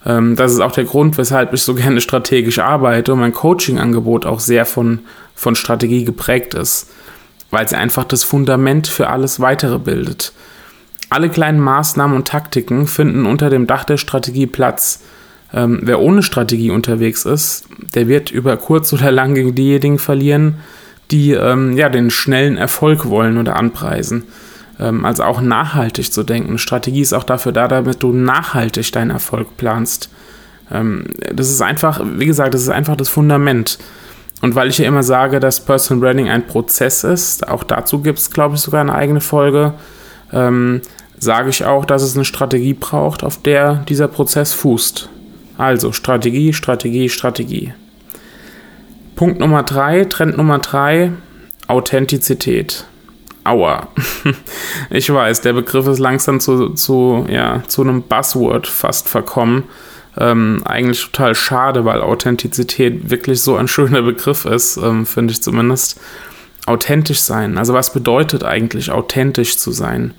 Ähm, 0.05 0.37
das 0.37 0.53
ist 0.53 0.61
auch 0.61 0.71
der 0.71 0.85
Grund, 0.85 1.17
weshalb 1.17 1.53
ich 1.53 1.61
so 1.61 1.73
gerne 1.75 1.99
strategisch 1.99 2.59
arbeite 2.59 3.11
und 3.11 3.19
mein 3.19 3.33
Coaching-Angebot 3.33 4.25
auch 4.25 4.39
sehr 4.39 4.65
von, 4.65 4.99
von 5.35 5.55
Strategie 5.55 6.05
geprägt 6.05 6.53
ist, 6.53 6.89
weil 7.51 7.67
sie 7.67 7.75
einfach 7.75 8.05
das 8.05 8.23
Fundament 8.23 8.87
für 8.87 9.09
alles 9.09 9.41
weitere 9.41 9.77
bildet. 9.77 10.31
Alle 11.09 11.29
kleinen 11.29 11.59
Maßnahmen 11.59 12.15
und 12.15 12.27
Taktiken 12.27 12.87
finden 12.87 13.25
unter 13.25 13.49
dem 13.49 13.67
Dach 13.67 13.83
der 13.83 13.97
Strategie 13.97 14.47
Platz. 14.47 15.01
Ähm, 15.51 15.79
wer 15.81 15.99
ohne 15.99 16.21
Strategie 16.21 16.69
unterwegs 16.69 17.25
ist, 17.25 17.67
der 17.95 18.07
wird 18.07 18.29
über 18.29 18.57
kurz 18.57 18.93
oder 18.93 19.11
lang 19.11 19.33
gegen 19.33 19.55
diejenigen 19.55 19.97
verlieren, 19.97 20.55
die 21.09 21.31
ähm, 21.31 21.75
ja, 21.75 21.89
den 21.89 22.11
schnellen 22.11 22.57
Erfolg 22.57 23.09
wollen 23.09 23.37
oder 23.37 23.55
anpreisen. 23.55 24.25
Ähm, 24.79 25.05
also 25.05 25.23
auch 25.23 25.41
nachhaltig 25.41 26.13
zu 26.13 26.23
denken. 26.23 26.59
Strategie 26.59 27.01
ist 27.01 27.13
auch 27.13 27.23
dafür 27.23 27.51
da, 27.51 27.67
damit 27.67 28.03
du 28.03 28.13
nachhaltig 28.13 28.91
deinen 28.91 29.09
Erfolg 29.09 29.57
planst. 29.57 30.09
Ähm, 30.71 31.05
das 31.33 31.49
ist 31.49 31.61
einfach, 31.61 32.01
wie 32.03 32.27
gesagt, 32.27 32.53
das 32.53 32.61
ist 32.61 32.69
einfach 32.69 32.95
das 32.95 33.09
Fundament. 33.09 33.79
Und 34.41 34.55
weil 34.55 34.69
ich 34.69 34.77
ja 34.77 34.87
immer 34.87 35.03
sage, 35.03 35.39
dass 35.39 35.65
Personal 35.65 36.01
Branding 36.01 36.29
ein 36.29 36.47
Prozess 36.47 37.03
ist, 37.03 37.47
auch 37.47 37.63
dazu 37.63 38.01
gibt 38.01 38.19
es, 38.19 38.31
glaube 38.31 38.55
ich, 38.55 38.61
sogar 38.61 38.81
eine 38.81 38.93
eigene 38.93 39.19
Folge, 39.19 39.73
ähm, 40.33 40.81
sage 41.17 41.49
ich 41.49 41.65
auch, 41.65 41.85
dass 41.85 42.01
es 42.01 42.15
eine 42.15 42.25
Strategie 42.25 42.73
braucht, 42.73 43.23
auf 43.23 43.41
der 43.41 43.75
dieser 43.87 44.07
Prozess 44.07 44.53
fußt. 44.53 45.09
Also 45.57 45.91
Strategie, 45.91 46.53
Strategie, 46.53 47.09
Strategie. 47.09 47.73
Punkt 49.15 49.39
Nummer 49.39 49.63
drei, 49.63 50.05
Trend 50.05 50.37
Nummer 50.37 50.59
drei, 50.59 51.11
Authentizität. 51.67 52.85
Aua. 53.43 53.89
Ich 54.89 55.13
weiß, 55.13 55.41
der 55.41 55.53
Begriff 55.53 55.87
ist 55.87 55.99
langsam 55.99 56.39
zu, 56.39 56.69
zu, 56.69 57.25
ja, 57.29 57.61
zu 57.67 57.81
einem 57.81 58.01
Buzzword 58.03 58.65
fast 58.65 59.07
verkommen. 59.07 59.65
Ähm, 60.17 60.61
eigentlich 60.65 61.03
total 61.03 61.35
schade, 61.35 61.85
weil 61.85 62.01
Authentizität 62.01 63.09
wirklich 63.09 63.41
so 63.41 63.55
ein 63.55 63.67
schöner 63.67 64.01
Begriff 64.01 64.45
ist, 64.45 64.77
ähm, 64.77 65.05
finde 65.05 65.33
ich 65.33 65.43
zumindest. 65.43 65.99
Authentisch 66.69 67.21
sein. 67.21 67.57
Also 67.57 67.73
was 67.73 67.91
bedeutet 67.91 68.43
eigentlich 68.43 68.91
authentisch 68.91 69.57
zu 69.57 69.71
sein? 69.71 70.13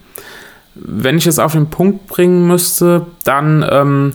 Wenn 0.75 1.17
ich 1.17 1.27
es 1.27 1.39
auf 1.39 1.53
den 1.53 1.71
Punkt 1.71 2.07
bringen 2.09 2.47
müsste, 2.47 3.07
dann 3.25 3.65
ähm, 3.71 4.13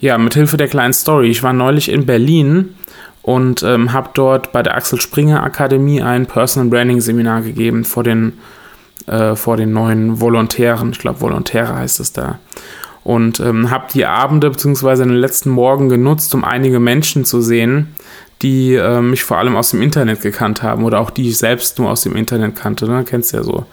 ja, 0.00 0.18
mit 0.18 0.34
Hilfe 0.34 0.56
der 0.56 0.68
kleinen 0.68 0.92
Story. 0.92 1.28
Ich 1.28 1.42
war 1.42 1.52
neulich 1.52 1.90
in 1.90 2.06
Berlin 2.06 2.74
und 3.22 3.62
ähm, 3.62 3.92
habe 3.92 4.10
dort 4.14 4.52
bei 4.52 4.62
der 4.62 4.76
Axel 4.76 5.00
Springer 5.00 5.42
Akademie 5.42 6.02
ein 6.02 6.26
Personal 6.26 6.68
Branding 6.68 7.00
Seminar 7.00 7.42
gegeben 7.42 7.84
vor 7.84 8.02
den, 8.02 8.34
äh, 9.06 9.34
vor 9.34 9.56
den 9.56 9.72
neuen 9.72 10.20
Volontären. 10.20 10.90
Ich 10.90 10.98
glaube, 10.98 11.20
Volontäre 11.20 11.74
heißt 11.74 12.00
es 12.00 12.12
da. 12.12 12.38
Und 13.02 13.40
ähm, 13.40 13.70
habe 13.70 13.86
die 13.92 14.06
Abende 14.06 14.50
bzw. 14.50 14.96
den 15.04 15.10
letzten 15.10 15.50
Morgen 15.50 15.88
genutzt, 15.88 16.34
um 16.34 16.44
einige 16.44 16.80
Menschen 16.80 17.24
zu 17.24 17.40
sehen, 17.42 17.94
die 18.44 18.74
äh, 18.74 19.00
mich 19.00 19.24
vor 19.24 19.38
allem 19.38 19.56
aus 19.56 19.70
dem 19.70 19.82
Internet 19.82 20.20
gekannt 20.20 20.62
haben 20.62 20.84
oder 20.84 21.00
auch 21.00 21.10
die 21.10 21.30
ich 21.30 21.38
selbst 21.38 21.78
nur 21.78 21.90
aus 21.90 22.02
dem 22.02 22.14
Internet 22.14 22.54
kannte. 22.54 22.86
Ne? 22.86 23.04
Kennst 23.04 23.32
ja 23.32 23.42
so. 23.42 23.66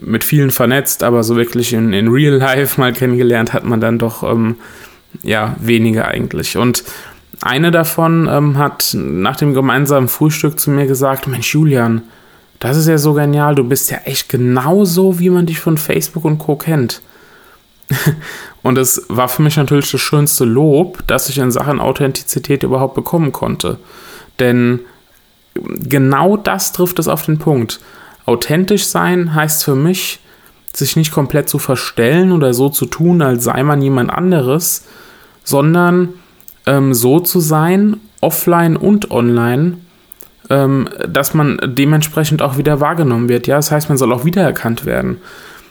Mit 0.00 0.22
vielen 0.22 0.50
vernetzt, 0.50 1.02
aber 1.02 1.24
so 1.24 1.36
wirklich 1.36 1.72
in, 1.72 1.92
in 1.92 2.08
Real 2.08 2.34
Life 2.34 2.80
mal 2.80 2.92
kennengelernt 2.92 3.52
hat 3.52 3.64
man 3.64 3.80
dann 3.80 3.98
doch 3.98 4.22
ähm, 4.22 4.54
ja 5.22 5.56
wenige 5.58 6.06
eigentlich. 6.06 6.56
Und 6.56 6.84
eine 7.42 7.72
davon 7.72 8.28
ähm, 8.30 8.56
hat 8.56 8.94
nach 8.94 9.36
dem 9.36 9.52
gemeinsamen 9.52 10.06
Frühstück 10.06 10.60
zu 10.60 10.70
mir 10.70 10.86
gesagt: 10.86 11.26
Mensch, 11.26 11.52
Julian, 11.52 12.02
das 12.60 12.76
ist 12.76 12.86
ja 12.86 12.98
so 12.98 13.14
genial, 13.14 13.56
du 13.56 13.64
bist 13.64 13.90
ja 13.90 13.98
echt 14.04 14.28
genauso, 14.28 15.18
wie 15.18 15.30
man 15.30 15.46
dich 15.46 15.58
von 15.58 15.76
Facebook 15.76 16.24
und 16.24 16.38
Co. 16.38 16.54
kennt. 16.54 17.02
Und 18.62 18.78
es 18.78 19.02
war 19.08 19.28
für 19.28 19.42
mich 19.42 19.56
natürlich 19.56 19.90
das 19.90 20.00
schönste 20.00 20.44
Lob, 20.44 21.02
das 21.06 21.28
ich 21.28 21.38
in 21.38 21.50
Sachen 21.50 21.80
Authentizität 21.80 22.62
überhaupt 22.62 22.94
bekommen 22.94 23.32
konnte. 23.32 23.78
Denn 24.38 24.80
genau 25.54 26.36
das 26.36 26.72
trifft 26.72 26.98
es 26.98 27.08
auf 27.08 27.24
den 27.24 27.38
Punkt. 27.38 27.80
Authentisch 28.26 28.86
sein 28.86 29.34
heißt 29.34 29.64
für 29.64 29.74
mich, 29.74 30.20
sich 30.72 30.94
nicht 30.94 31.10
komplett 31.12 31.48
zu 31.48 31.58
verstellen 31.58 32.32
oder 32.32 32.54
so 32.54 32.68
zu 32.68 32.86
tun, 32.86 33.22
als 33.22 33.44
sei 33.44 33.62
man 33.62 33.82
jemand 33.82 34.10
anderes, 34.10 34.86
sondern 35.42 36.10
ähm, 36.66 36.94
so 36.94 37.18
zu 37.18 37.40
sein, 37.40 37.96
offline 38.20 38.76
und 38.76 39.10
online, 39.10 39.78
ähm, 40.48 40.88
dass 41.08 41.34
man 41.34 41.58
dementsprechend 41.64 42.42
auch 42.42 42.56
wieder 42.56 42.80
wahrgenommen 42.80 43.28
wird. 43.28 43.46
Ja, 43.46 43.56
das 43.56 43.72
heißt, 43.72 43.88
man 43.88 43.98
soll 43.98 44.12
auch 44.12 44.24
wiedererkannt 44.24 44.84
werden. 44.84 45.18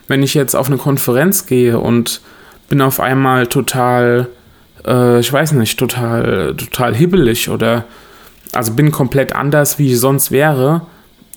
Wenn 0.09 0.23
ich 0.23 0.33
jetzt 0.33 0.55
auf 0.55 0.67
eine 0.67 0.77
Konferenz 0.77 1.45
gehe 1.45 1.79
und 1.79 2.19
bin 2.67 2.81
auf 2.81 2.99
einmal 2.99 3.47
total, 3.47 4.27
äh, 4.85 5.19
ich 5.19 5.31
weiß 5.31 5.53
nicht, 5.53 5.79
total, 5.79 6.55
total 6.57 6.93
hibbelig 6.93 7.49
oder 7.49 7.85
also 8.51 8.73
bin 8.73 8.91
komplett 8.91 9.33
anders, 9.33 9.79
wie 9.79 9.93
ich 9.93 9.99
sonst 9.99 10.31
wäre, 10.31 10.81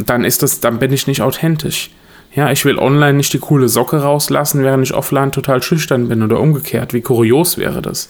dann 0.04 0.24
ist 0.24 0.42
das, 0.42 0.60
dann 0.60 0.78
bin 0.78 0.92
ich 0.92 1.06
nicht 1.06 1.20
authentisch. 1.20 1.90
Ja, 2.34 2.50
ich 2.50 2.64
will 2.64 2.78
online 2.78 3.14
nicht 3.14 3.34
die 3.34 3.38
coole 3.38 3.68
Socke 3.68 3.98
rauslassen, 3.98 4.64
während 4.64 4.84
ich 4.84 4.94
offline 4.94 5.32
total 5.32 5.62
schüchtern 5.62 6.08
bin 6.08 6.22
oder 6.22 6.40
umgekehrt. 6.40 6.94
Wie 6.94 7.02
kurios 7.02 7.58
wäre 7.58 7.82
das? 7.82 8.08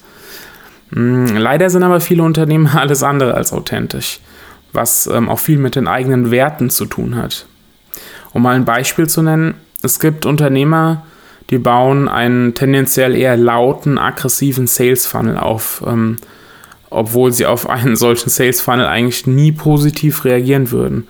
Hm, 0.93 1.37
leider 1.37 1.71
sind 1.71 1.83
aber 1.83 2.01
viele 2.01 2.23
Unternehmen 2.23 2.69
alles 2.75 3.03
andere 3.03 3.35
als 3.35 3.53
authentisch, 3.53 4.21
was 4.73 5.09
ähm, 5.09 5.29
auch 5.29 5.41
viel 5.41 5.59
mit 5.59 5.75
den 5.75 5.89
eigenen 5.89 6.31
Werten 6.31 6.71
zu 6.71 6.87
tun 6.87 7.17
hat. 7.17 7.47
Um 8.33 8.43
mal 8.43 8.55
ein 8.55 8.65
Beispiel 8.65 9.09
zu 9.09 9.23
nennen, 9.23 9.55
es 9.83 10.01
gibt 10.01 10.27
Unternehmer, 10.27 11.03
die 11.51 11.59
bauen 11.59 12.09
einen 12.09 12.55
tendenziell 12.55 13.15
eher 13.15 13.37
lauten, 13.37 13.99
aggressiven 13.99 14.67
Sales 14.67 15.07
Funnel 15.07 15.37
auf, 15.37 15.83
ähm, 15.87 16.17
obwohl 16.89 17.33
sie 17.33 17.47
auf 17.47 17.69
einen 17.69 17.97
solchen 17.97 18.31
Sales 18.31 18.61
Funnel 18.61 18.87
eigentlich 18.87 19.27
nie 19.27 19.53
positiv 19.53 20.25
reagieren 20.25 20.71
würden. 20.71 21.07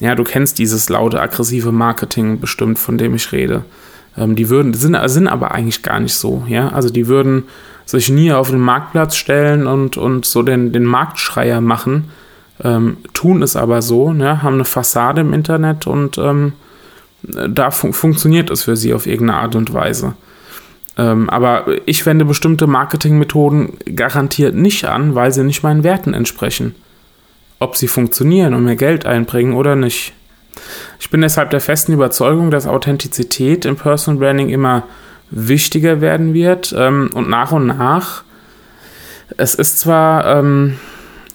Ja, 0.00 0.14
du 0.14 0.24
kennst 0.24 0.58
dieses 0.58 0.88
laute, 0.88 1.20
aggressive 1.20 1.72
Marketing 1.72 2.38
bestimmt, 2.38 2.78
von 2.78 2.98
dem 2.98 3.14
ich 3.14 3.32
rede. 3.32 3.64
Ähm, 4.16 4.36
die 4.36 4.48
würden, 4.48 4.74
sind, 4.74 4.96
sind 5.06 5.28
aber 5.28 5.52
eigentlich 5.52 5.82
gar 5.82 6.00
nicht 6.00 6.14
so, 6.14 6.44
ja. 6.48 6.68
Also 6.68 6.90
die 6.90 7.08
würden 7.08 7.44
sich 7.84 8.10
nie 8.10 8.32
auf 8.32 8.50
den 8.50 8.60
Marktplatz 8.60 9.16
stellen 9.16 9.66
und, 9.66 9.96
und 9.96 10.26
so 10.26 10.42
den, 10.42 10.72
den 10.72 10.84
Marktschreier 10.84 11.62
machen, 11.62 12.10
ähm, 12.62 12.98
tun 13.14 13.42
es 13.42 13.56
aber 13.56 13.80
so, 13.80 14.12
ne, 14.12 14.42
haben 14.42 14.54
eine 14.54 14.64
Fassade 14.64 15.22
im 15.22 15.32
Internet 15.32 15.86
und 15.86 16.18
ähm, 16.18 16.52
da 17.22 17.70
fun 17.70 17.92
funktioniert 17.92 18.50
es 18.50 18.64
für 18.64 18.76
sie 18.76 18.94
auf 18.94 19.06
irgendeine 19.06 19.40
Art 19.40 19.56
und 19.56 19.72
Weise. 19.72 20.14
Ähm, 20.96 21.30
aber 21.30 21.66
ich 21.86 22.04
wende 22.06 22.24
bestimmte 22.24 22.66
Marketingmethoden 22.66 23.78
garantiert 23.94 24.54
nicht 24.54 24.84
an, 24.84 25.14
weil 25.14 25.32
sie 25.32 25.44
nicht 25.44 25.62
meinen 25.62 25.84
Werten 25.84 26.14
entsprechen. 26.14 26.74
Ob 27.60 27.76
sie 27.76 27.88
funktionieren 27.88 28.54
und 28.54 28.64
mir 28.64 28.76
Geld 28.76 29.06
einbringen 29.06 29.54
oder 29.54 29.76
nicht. 29.76 30.12
Ich 31.00 31.10
bin 31.10 31.20
deshalb 31.20 31.50
der 31.50 31.60
festen 31.60 31.92
Überzeugung, 31.92 32.50
dass 32.50 32.66
Authentizität 32.66 33.64
im 33.64 33.76
Personal 33.76 34.18
Branding 34.18 34.48
immer 34.48 34.84
wichtiger 35.30 36.00
werden 36.00 36.34
wird 36.34 36.74
ähm, 36.76 37.10
und 37.14 37.28
nach 37.28 37.52
und 37.52 37.66
nach. 37.66 38.22
Es 39.36 39.54
ist 39.54 39.78
zwar, 39.78 40.26
ähm, 40.38 40.78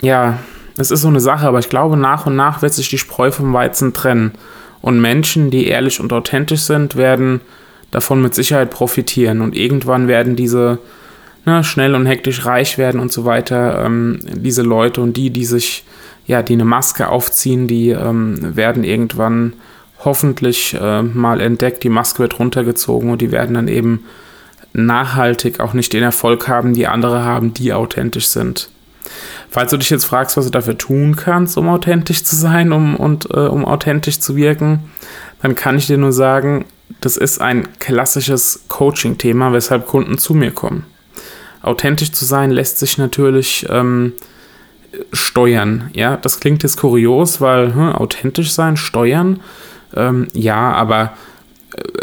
ja, 0.02 0.40
es 0.78 0.92
ist 0.92 1.02
so 1.02 1.08
eine 1.08 1.20
Sache, 1.20 1.48
aber 1.48 1.60
ich 1.60 1.70
glaube, 1.70 1.96
nach 1.96 2.26
und 2.26 2.36
nach 2.36 2.62
wird 2.62 2.74
sich 2.74 2.90
die 2.90 2.98
Spreu 2.98 3.32
vom 3.32 3.54
Weizen 3.54 3.94
trennen. 3.94 4.34
Und 4.84 5.00
Menschen, 5.00 5.50
die 5.50 5.68
ehrlich 5.68 6.02
und 6.02 6.12
authentisch 6.12 6.64
sind, 6.64 6.98
werden 6.98 7.40
davon 7.90 8.22
mit 8.22 8.36
Sicherheit 8.36 8.70
profitieren. 8.70 9.40
Und 9.40 9.56
irgendwann 9.56 10.10
werden 10.10 10.36
diese 10.36 10.78
ne, 11.46 11.64
schnell 11.64 11.96
und 11.96 12.06
hektisch 12.06 12.46
reich 12.46 12.78
werden 12.78 13.00
und 13.00 13.12
so 13.12 13.24
weiter, 13.24 13.86
ähm, 13.86 14.20
diese 14.26 14.62
Leute 14.62 15.00
und 15.00 15.16
die, 15.16 15.30
die 15.30 15.46
sich, 15.46 15.86
ja, 16.28 16.44
die 16.44 16.54
eine 16.54 16.66
Maske 16.66 17.08
aufziehen, 17.08 17.70
die 17.70 17.92
ähm, 17.92 18.58
werden 18.58 18.84
irgendwann 18.84 19.54
hoffentlich 20.04 20.76
äh, 20.78 21.02
mal 21.02 21.40
entdeckt, 21.40 21.84
die 21.84 21.90
Maske 21.90 22.20
wird 22.20 22.38
runtergezogen 22.38 23.10
und 23.10 23.22
die 23.22 23.32
werden 23.32 23.56
dann 23.56 23.70
eben 23.70 24.04
nachhaltig 24.74 25.62
auch 25.62 25.74
nicht 25.74 25.94
den 25.94 26.04
Erfolg 26.04 26.50
haben, 26.50 26.74
die 26.74 26.88
andere 26.88 27.24
haben, 27.24 27.54
die 27.54 27.72
authentisch 27.72 28.28
sind. 28.28 28.70
Falls 29.50 29.72
du 29.72 29.78
dich 29.78 29.90
jetzt 29.90 30.06
fragst, 30.06 30.38
was 30.38 30.46
du 30.46 30.52
dafür 30.52 30.78
tun 30.78 31.16
kannst, 31.16 31.58
um 31.58 31.70
authentisch 31.70 32.24
zu 32.24 32.36
sein 32.36 32.72
um, 32.72 32.96
und 32.96 33.30
äh, 33.32 33.40
um 33.40 33.66
authentisch 33.66 34.20
zu 34.20 34.36
wirken, 34.36 34.92
dann 35.42 35.56
kann 35.56 35.78
ich 35.78 35.88
dir 35.88 35.98
nur 35.98 36.14
sagen, 36.14 36.66
das 37.02 37.18
ist 37.18 37.42
ein 37.42 37.68
klassisches 37.80 38.66
Coaching-Thema, 38.68 39.52
weshalb 39.54 39.88
Kunden 39.88 40.18
zu 40.18 40.34
mir 40.34 40.52
kommen. 40.52 40.86
Authentisch 41.62 42.12
zu 42.12 42.26
sein 42.26 42.52
lässt 42.52 42.80
sich 42.80 42.98
natürlich 42.98 43.66
ähm, 43.70 44.14
steuern. 45.12 45.90
Ja, 45.94 46.18
das 46.18 46.40
klingt 46.40 46.64
jetzt 46.64 46.78
kurios, 46.78 47.42
weil 47.42 47.74
hm, 47.74 47.94
authentisch 47.94 48.52
sein, 48.52 48.78
steuern, 48.78 49.40
ähm, 49.96 50.28
ja, 50.34 50.74
aber 50.74 51.14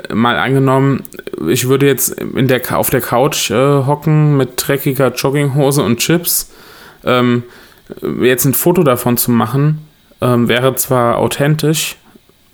äh, 0.09 0.14
mal 0.14 0.37
angenommen, 0.38 1.02
ich 1.49 1.69
würde 1.69 1.87
jetzt 1.87 2.11
in 2.11 2.49
der, 2.49 2.61
auf 2.78 2.90
der 2.90 3.00
Couch 3.00 3.50
äh, 3.50 3.54
hocken 3.54 4.37
mit 4.37 4.50
dreckiger 4.57 5.12
Jogginghose 5.12 5.83
und 5.83 5.99
Chips 5.99 6.50
ähm, 7.04 7.45
jetzt 8.21 8.45
ein 8.45 8.54
Foto 8.54 8.83
davon 8.83 9.16
zu 9.16 9.30
machen, 9.30 9.87
ähm, 10.21 10.49
wäre 10.49 10.75
zwar 10.76 11.19
authentisch, 11.19 11.97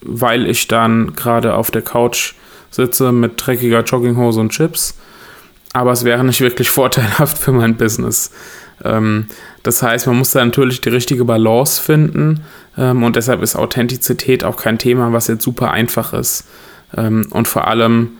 weil 0.00 0.46
ich 0.46 0.68
dann 0.68 1.14
gerade 1.14 1.54
auf 1.54 1.70
der 1.70 1.82
Couch 1.82 2.34
sitze 2.70 3.12
mit 3.12 3.32
dreckiger 3.36 3.82
Jogginghose 3.82 4.40
und 4.40 4.50
Chips, 4.50 4.98
aber 5.72 5.92
es 5.92 6.04
wäre 6.04 6.24
nicht 6.24 6.40
wirklich 6.40 6.70
vorteilhaft 6.80 7.38
für 7.38 7.52
mein 7.52 7.76
Business. 7.76 8.32
Ähm, 8.84 9.26
das 9.62 9.82
heißt, 9.82 10.06
man 10.06 10.16
muss 10.16 10.32
da 10.32 10.44
natürlich 10.44 10.80
die 10.80 10.90
richtige 10.90 11.24
Balance 11.24 11.82
finden 11.82 12.42
ähm, 12.76 13.02
und 13.02 13.16
deshalb 13.16 13.42
ist 13.42 13.56
Authentizität 13.56 14.44
auch 14.44 14.56
kein 14.56 14.78
Thema, 14.78 15.12
was 15.12 15.28
jetzt 15.28 15.42
super 15.44 15.70
einfach 15.70 16.12
ist. 16.12 16.46
Ähm, 16.96 17.26
und 17.30 17.48
vor 17.48 17.66
allem 17.66 18.12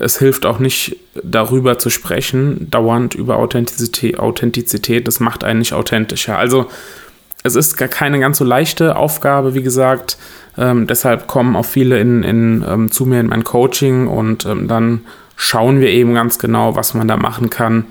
es 0.00 0.18
hilft 0.18 0.46
auch 0.46 0.58
nicht 0.58 0.96
darüber 1.22 1.78
zu 1.78 1.90
sprechen, 1.90 2.70
dauernd 2.70 3.14
über 3.14 3.36
Authentizität. 3.36 4.18
Authentizität, 4.18 5.06
das 5.06 5.20
macht 5.20 5.44
einen 5.44 5.60
nicht 5.60 5.72
authentischer. 5.72 6.38
Also 6.38 6.66
es 7.42 7.56
ist 7.56 7.76
gar 7.76 7.88
keine 7.88 8.20
ganz 8.20 8.38
so 8.38 8.44
leichte 8.44 8.96
Aufgabe, 8.96 9.54
wie 9.54 9.62
gesagt. 9.62 10.16
Ähm, 10.56 10.86
deshalb 10.86 11.26
kommen 11.26 11.56
auch 11.56 11.64
viele 11.64 11.98
in, 11.98 12.22
in, 12.22 12.64
ähm, 12.68 12.90
zu 12.90 13.06
mir 13.06 13.20
in 13.20 13.28
mein 13.28 13.44
Coaching 13.44 14.06
und 14.06 14.44
ähm, 14.46 14.68
dann 14.68 15.00
schauen 15.36 15.80
wir 15.80 15.88
eben 15.88 16.14
ganz 16.14 16.38
genau, 16.38 16.76
was 16.76 16.94
man 16.94 17.08
da 17.08 17.16
machen 17.16 17.50
kann 17.50 17.86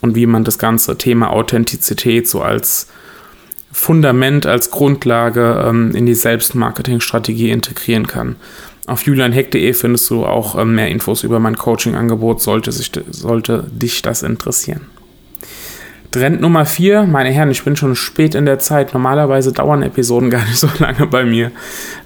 und 0.00 0.14
wie 0.14 0.26
man 0.26 0.44
das 0.44 0.58
ganze 0.58 0.96
Thema 0.96 1.30
Authentizität 1.30 2.28
so 2.28 2.42
als 2.42 2.88
Fundament, 3.72 4.46
als 4.46 4.70
Grundlage 4.70 5.64
ähm, 5.66 5.94
in 5.94 6.06
die 6.06 6.14
Selbstmarketingstrategie 6.14 7.50
integrieren 7.50 8.06
kann. 8.06 8.36
Auf 8.86 9.02
julianheck.de 9.02 9.72
findest 9.74 10.08
du 10.08 10.24
auch 10.24 10.58
ähm, 10.58 10.74
mehr 10.74 10.88
Infos 10.88 11.22
über 11.22 11.38
mein 11.38 11.58
Coaching-Angebot, 11.58 12.40
sollte, 12.40 12.72
sollte 12.72 13.66
dich 13.70 14.00
das 14.00 14.22
interessieren. 14.22 14.86
Trend 16.10 16.40
Nummer 16.40 16.64
4, 16.64 17.02
meine 17.02 17.30
Herren, 17.30 17.50
ich 17.50 17.64
bin 17.64 17.76
schon 17.76 17.94
spät 17.94 18.34
in 18.34 18.46
der 18.46 18.58
Zeit. 18.58 18.94
Normalerweise 18.94 19.52
dauern 19.52 19.82
Episoden 19.82 20.30
gar 20.30 20.44
nicht 20.44 20.58
so 20.58 20.68
lange 20.78 21.06
bei 21.06 21.24
mir. 21.24 21.52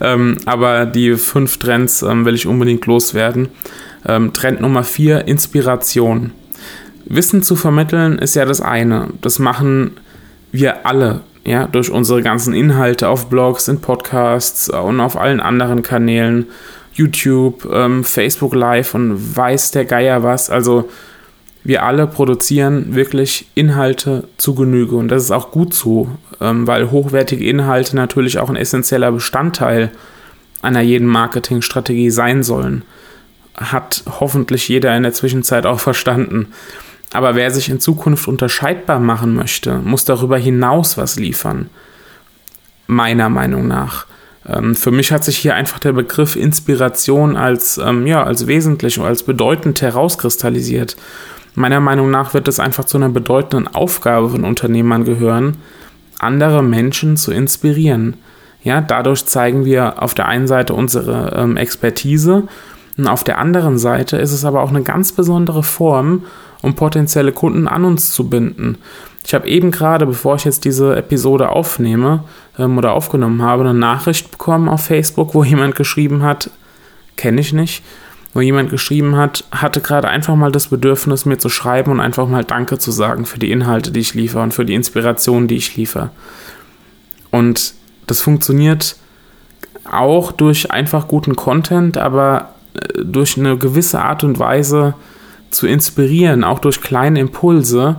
Ähm, 0.01 0.39
aber 0.45 0.87
die 0.87 1.15
fünf 1.15 1.59
Trends 1.59 2.03
ähm, 2.03 2.25
will 2.25 2.35
ich 2.35 2.49
unbedingt 2.49 2.85
loswerden. 2.87 3.49
Ähm, 4.05 4.33
Trend 4.33 4.61
Nummer 4.61 4.83
4, 4.83 5.29
Inspiration. 5.29 6.33
Wissen 7.05 7.45
zu 7.45 7.55
vermitteln 7.55 8.19
ist 8.19 8.35
ja 8.35 8.45
das 8.45 8.61
eine. 8.61 9.09
Das 9.21 9.39
machen 9.39 9.93
wir 10.51 10.85
alle 10.85 11.21
ja, 11.45 11.67
durch 11.67 11.91
unsere 11.91 12.23
ganzen 12.23 12.55
Inhalte 12.55 13.09
auf 13.09 13.29
Blogs, 13.29 13.69
in 13.69 13.81
Podcasts 13.81 14.69
und 14.71 15.01
auf 15.01 15.17
allen 15.17 15.41
anderen 15.41 15.83
Kanälen, 15.83 16.47
YouTube, 16.95 17.69
ähm, 17.73 18.05
Facebook 18.05 18.55
Live 18.55 18.95
und 18.95 19.37
weiß 19.37 19.71
der 19.73 19.85
Geier 19.85 20.23
was. 20.23 20.51
Also 20.51 20.89
wir 21.65 21.85
alle 21.85 22.07
produzieren 22.07 22.95
wirklich 22.95 23.47
Inhalte 23.55 24.25
zu 24.37 24.55
Genüge 24.55 24.97
und 24.97 25.09
das 25.09 25.25
ist 25.25 25.31
auch 25.31 25.51
gut 25.51 25.75
so, 25.75 26.09
ähm, 26.41 26.67
weil 26.67 26.91
hochwertige 26.91 27.47
Inhalte 27.47 27.97
natürlich 27.97 28.39
auch 28.39 28.51
ein 28.51 28.57
essentieller 28.57 29.13
Bestandteil 29.13 29.91
einer 30.61 30.81
jeden 30.81 31.07
Marketingstrategie 31.07 32.11
sein 32.11 32.43
sollen. 32.43 32.83
Hat 33.55 34.05
hoffentlich 34.21 34.69
jeder 34.69 34.97
in 34.97 35.03
der 35.03 35.13
Zwischenzeit 35.13 35.67
auch 35.67 35.81
verstanden. 35.81 36.49
Aber 37.13 37.35
wer 37.35 37.51
sich 37.51 37.69
in 37.69 37.81
Zukunft 37.81 38.27
unterscheidbar 38.29 39.01
machen 39.01 39.35
möchte, 39.35 39.79
muss 39.79 40.05
darüber 40.05 40.39
hinaus 40.39 40.97
was 40.97 41.17
liefern. 41.17 41.69
Meiner 42.87 43.29
Meinung 43.29 43.69
nach. 43.69 44.07
Ähm, 44.47 44.75
für 44.75 44.91
mich 44.91 45.13
hat 45.13 45.25
sich 45.25 45.39
hier 45.39 45.55
einfach 45.55 45.79
der 45.79 45.93
Begriff 45.93 46.37
Inspiration 46.37 47.37
als, 47.37 47.79
ähm, 47.79 48.07
ja, 48.07 48.25
als 48.25 48.47
wesentlich 48.47 48.99
und 48.99 49.07
als 49.07 49.23
bedeutend 49.23 49.83
herauskristallisiert. 49.83 50.97
Meiner 51.55 51.81
Meinung 51.81 52.11
nach 52.11 52.35
wird 52.35 52.49
es 52.49 52.59
einfach 52.59 52.85
zu 52.85 52.97
einer 52.97 53.11
bedeutenden 53.11 53.73
Aufgabe 53.73 54.31
von 54.31 54.45
Unternehmern 54.45 55.05
gehören, 55.05 55.59
andere 56.19 56.63
Menschen 56.63 57.17
zu 57.17 57.31
inspirieren. 57.31 58.17
Ja, 58.63 58.81
dadurch 58.81 59.27
zeigen 59.27 59.65
wir 59.65 60.03
auf 60.03 60.15
der 60.15 60.29
einen 60.29 60.47
Seite 60.47 60.73
unsere 60.73 61.35
ähm, 61.37 61.57
Expertise 61.57 62.45
und 62.97 63.07
auf 63.07 63.25
der 63.25 63.39
anderen 63.39 63.79
Seite 63.79 64.17
ist 64.17 64.33
es 64.33 64.45
aber 64.45 64.63
auch 64.63 64.71
eine 64.71 64.83
ganz 64.83 65.13
besondere 65.13 65.63
Form, 65.63 66.25
um 66.63 66.75
potenzielle 66.75 67.33
Kunden 67.33 67.69
an 67.69 67.85
uns 67.85 68.13
zu 68.13 68.29
binden. 68.29 68.79
Ich 69.25 69.35
habe 69.35 69.49
eben 69.49 69.71
gerade, 69.71 70.07
bevor 70.07 70.37
ich 70.37 70.45
jetzt 70.45 70.65
diese 70.65 70.97
Episode 70.97 71.51
aufnehme 71.51 72.25
ähm, 72.59 72.79
oder 72.79 72.93
aufgenommen 72.93 73.43
habe, 73.43 73.63
eine 73.63 73.75
Nachricht 73.75 74.31
bekommen 74.31 74.69
auf 74.69 74.85
Facebook, 74.85 75.35
wo 75.35 75.45
jemand 75.45 75.77
geschrieben 75.77 76.23
hat, 76.23 76.51
kenne 77.17 77.41
ich 77.41 77.53
nicht, 77.53 77.85
wo 78.33 78.41
jemand 78.41 78.71
geschrieben 78.71 79.17
hat, 79.17 79.45
hatte 79.53 79.81
gerade 79.81 80.09
einfach 80.09 80.35
mal 80.35 80.51
das 80.51 80.69
Bedürfnis, 80.69 81.25
mir 81.25 81.39
zu 81.39 81.49
schreiben 81.49 81.93
und 81.93 82.01
einfach 82.01 82.27
mal 82.27 82.45
Danke 82.45 82.79
zu 82.79 82.91
sagen 82.91 83.27
für 83.27 83.39
die 83.39 83.51
Inhalte, 83.51 83.93
die 83.93 84.01
ich 84.01 84.15
liefere 84.15 84.43
und 84.43 84.55
für 84.55 84.65
die 84.65 84.75
Inspiration, 84.75 85.49
die 85.49 85.57
ich 85.57 85.77
liefere. 85.77 86.11
Und 87.31 87.75
das 88.07 88.21
funktioniert 88.21 88.97
auch 89.91 90.33
durch 90.33 90.71
einfach 90.71 91.09
guten 91.09 91.37
Content, 91.37 91.97
aber 91.97 92.55
äh, 92.75 93.05
durch 93.05 93.39
eine 93.39 93.57
gewisse 93.57 94.01
Art 94.01 94.25
und 94.25 94.39
Weise 94.39 94.95
zu 95.53 95.67
inspirieren, 95.67 96.45
auch 96.45 96.59
durch 96.59 96.81
kleine 96.81 97.21
Impulse, 97.21 97.97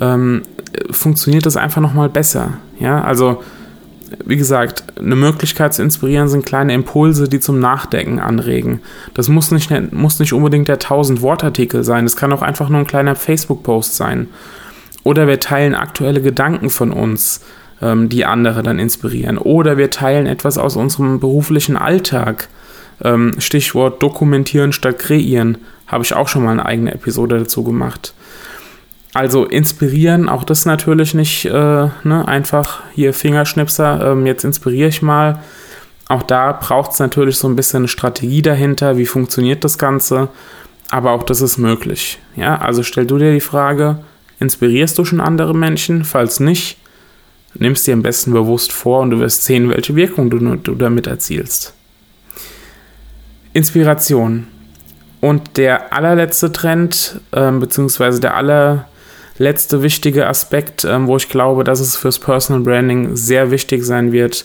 ähm, 0.00 0.42
funktioniert 0.90 1.46
das 1.46 1.56
einfach 1.56 1.80
nochmal 1.80 2.08
besser. 2.08 2.54
Ja, 2.80 3.02
also 3.02 3.42
wie 4.24 4.36
gesagt, 4.36 4.84
eine 4.98 5.16
Möglichkeit 5.16 5.74
zu 5.74 5.82
inspirieren 5.82 6.28
sind 6.28 6.46
kleine 6.46 6.74
Impulse, 6.74 7.28
die 7.28 7.40
zum 7.40 7.58
Nachdenken 7.58 8.20
anregen. 8.20 8.80
Das 9.14 9.28
muss 9.28 9.50
nicht, 9.50 9.70
muss 9.92 10.18
nicht 10.18 10.32
unbedingt 10.32 10.68
der 10.68 10.78
1000-Wort-Artikel 10.78 11.84
sein, 11.84 12.04
es 12.04 12.16
kann 12.16 12.32
auch 12.32 12.42
einfach 12.42 12.68
nur 12.68 12.80
ein 12.80 12.86
kleiner 12.86 13.16
Facebook-Post 13.16 13.96
sein. 13.96 14.28
Oder 15.02 15.26
wir 15.26 15.40
teilen 15.40 15.74
aktuelle 15.74 16.22
Gedanken 16.22 16.70
von 16.70 16.90
uns, 16.90 17.42
ähm, 17.82 18.08
die 18.08 18.24
andere 18.24 18.62
dann 18.62 18.78
inspirieren. 18.78 19.38
Oder 19.38 19.76
wir 19.76 19.90
teilen 19.90 20.26
etwas 20.26 20.58
aus 20.58 20.76
unserem 20.76 21.20
beruflichen 21.20 21.76
Alltag. 21.76 22.48
Ähm, 23.02 23.32
Stichwort 23.38 24.02
dokumentieren 24.02 24.72
statt 24.72 24.98
kreieren. 24.98 25.58
Habe 25.86 26.04
ich 26.04 26.14
auch 26.14 26.28
schon 26.28 26.44
mal 26.44 26.52
eine 26.52 26.66
eigene 26.66 26.94
Episode 26.94 27.38
dazu 27.38 27.64
gemacht. 27.64 28.14
Also 29.14 29.44
inspirieren, 29.44 30.28
auch 30.28 30.42
das 30.42 30.66
natürlich 30.66 31.14
nicht 31.14 31.44
äh, 31.44 31.50
ne, 31.52 32.24
einfach 32.26 32.82
hier 32.94 33.14
Fingerschnipser, 33.14 34.10
ähm, 34.10 34.26
jetzt 34.26 34.44
inspiriere 34.44 34.88
ich 34.88 35.02
mal. 35.02 35.40
Auch 36.08 36.24
da 36.24 36.52
braucht 36.52 36.92
es 36.92 36.98
natürlich 36.98 37.38
so 37.38 37.48
ein 37.48 37.56
bisschen 37.56 37.82
eine 37.82 37.88
Strategie 37.88 38.42
dahinter, 38.42 38.96
wie 38.96 39.06
funktioniert 39.06 39.62
das 39.62 39.78
Ganze. 39.78 40.28
Aber 40.90 41.12
auch 41.12 41.22
das 41.22 41.40
ist 41.40 41.58
möglich. 41.58 42.18
Ja, 42.34 42.58
also 42.58 42.82
stell 42.82 43.06
du 43.06 43.18
dir 43.18 43.32
die 43.32 43.40
Frage, 43.40 43.98
inspirierst 44.40 44.98
du 44.98 45.04
schon 45.04 45.20
andere 45.20 45.54
Menschen? 45.54 46.04
Falls 46.04 46.40
nicht, 46.40 46.78
nimmst 47.54 47.86
dir 47.86 47.94
am 47.94 48.02
besten 48.02 48.32
bewusst 48.32 48.72
vor 48.72 49.00
und 49.00 49.10
du 49.10 49.20
wirst 49.20 49.44
sehen, 49.44 49.70
welche 49.70 49.94
Wirkung 49.94 50.28
du, 50.28 50.56
du 50.56 50.74
damit 50.74 51.06
erzielst. 51.06 51.74
Inspiration. 53.54 54.46
Und 55.20 55.56
der 55.56 55.94
allerletzte 55.94 56.52
Trend, 56.52 57.18
ähm, 57.32 57.60
beziehungsweise 57.60 58.20
der 58.20 58.36
allerletzte 58.36 59.82
wichtige 59.82 60.26
Aspekt, 60.26 60.84
ähm, 60.84 61.06
wo 61.06 61.16
ich 61.16 61.30
glaube, 61.30 61.64
dass 61.64 61.80
es 61.80 61.96
fürs 61.96 62.18
Personal 62.18 62.62
Branding 62.62 63.16
sehr 63.16 63.50
wichtig 63.50 63.84
sein 63.84 64.12
wird, 64.12 64.44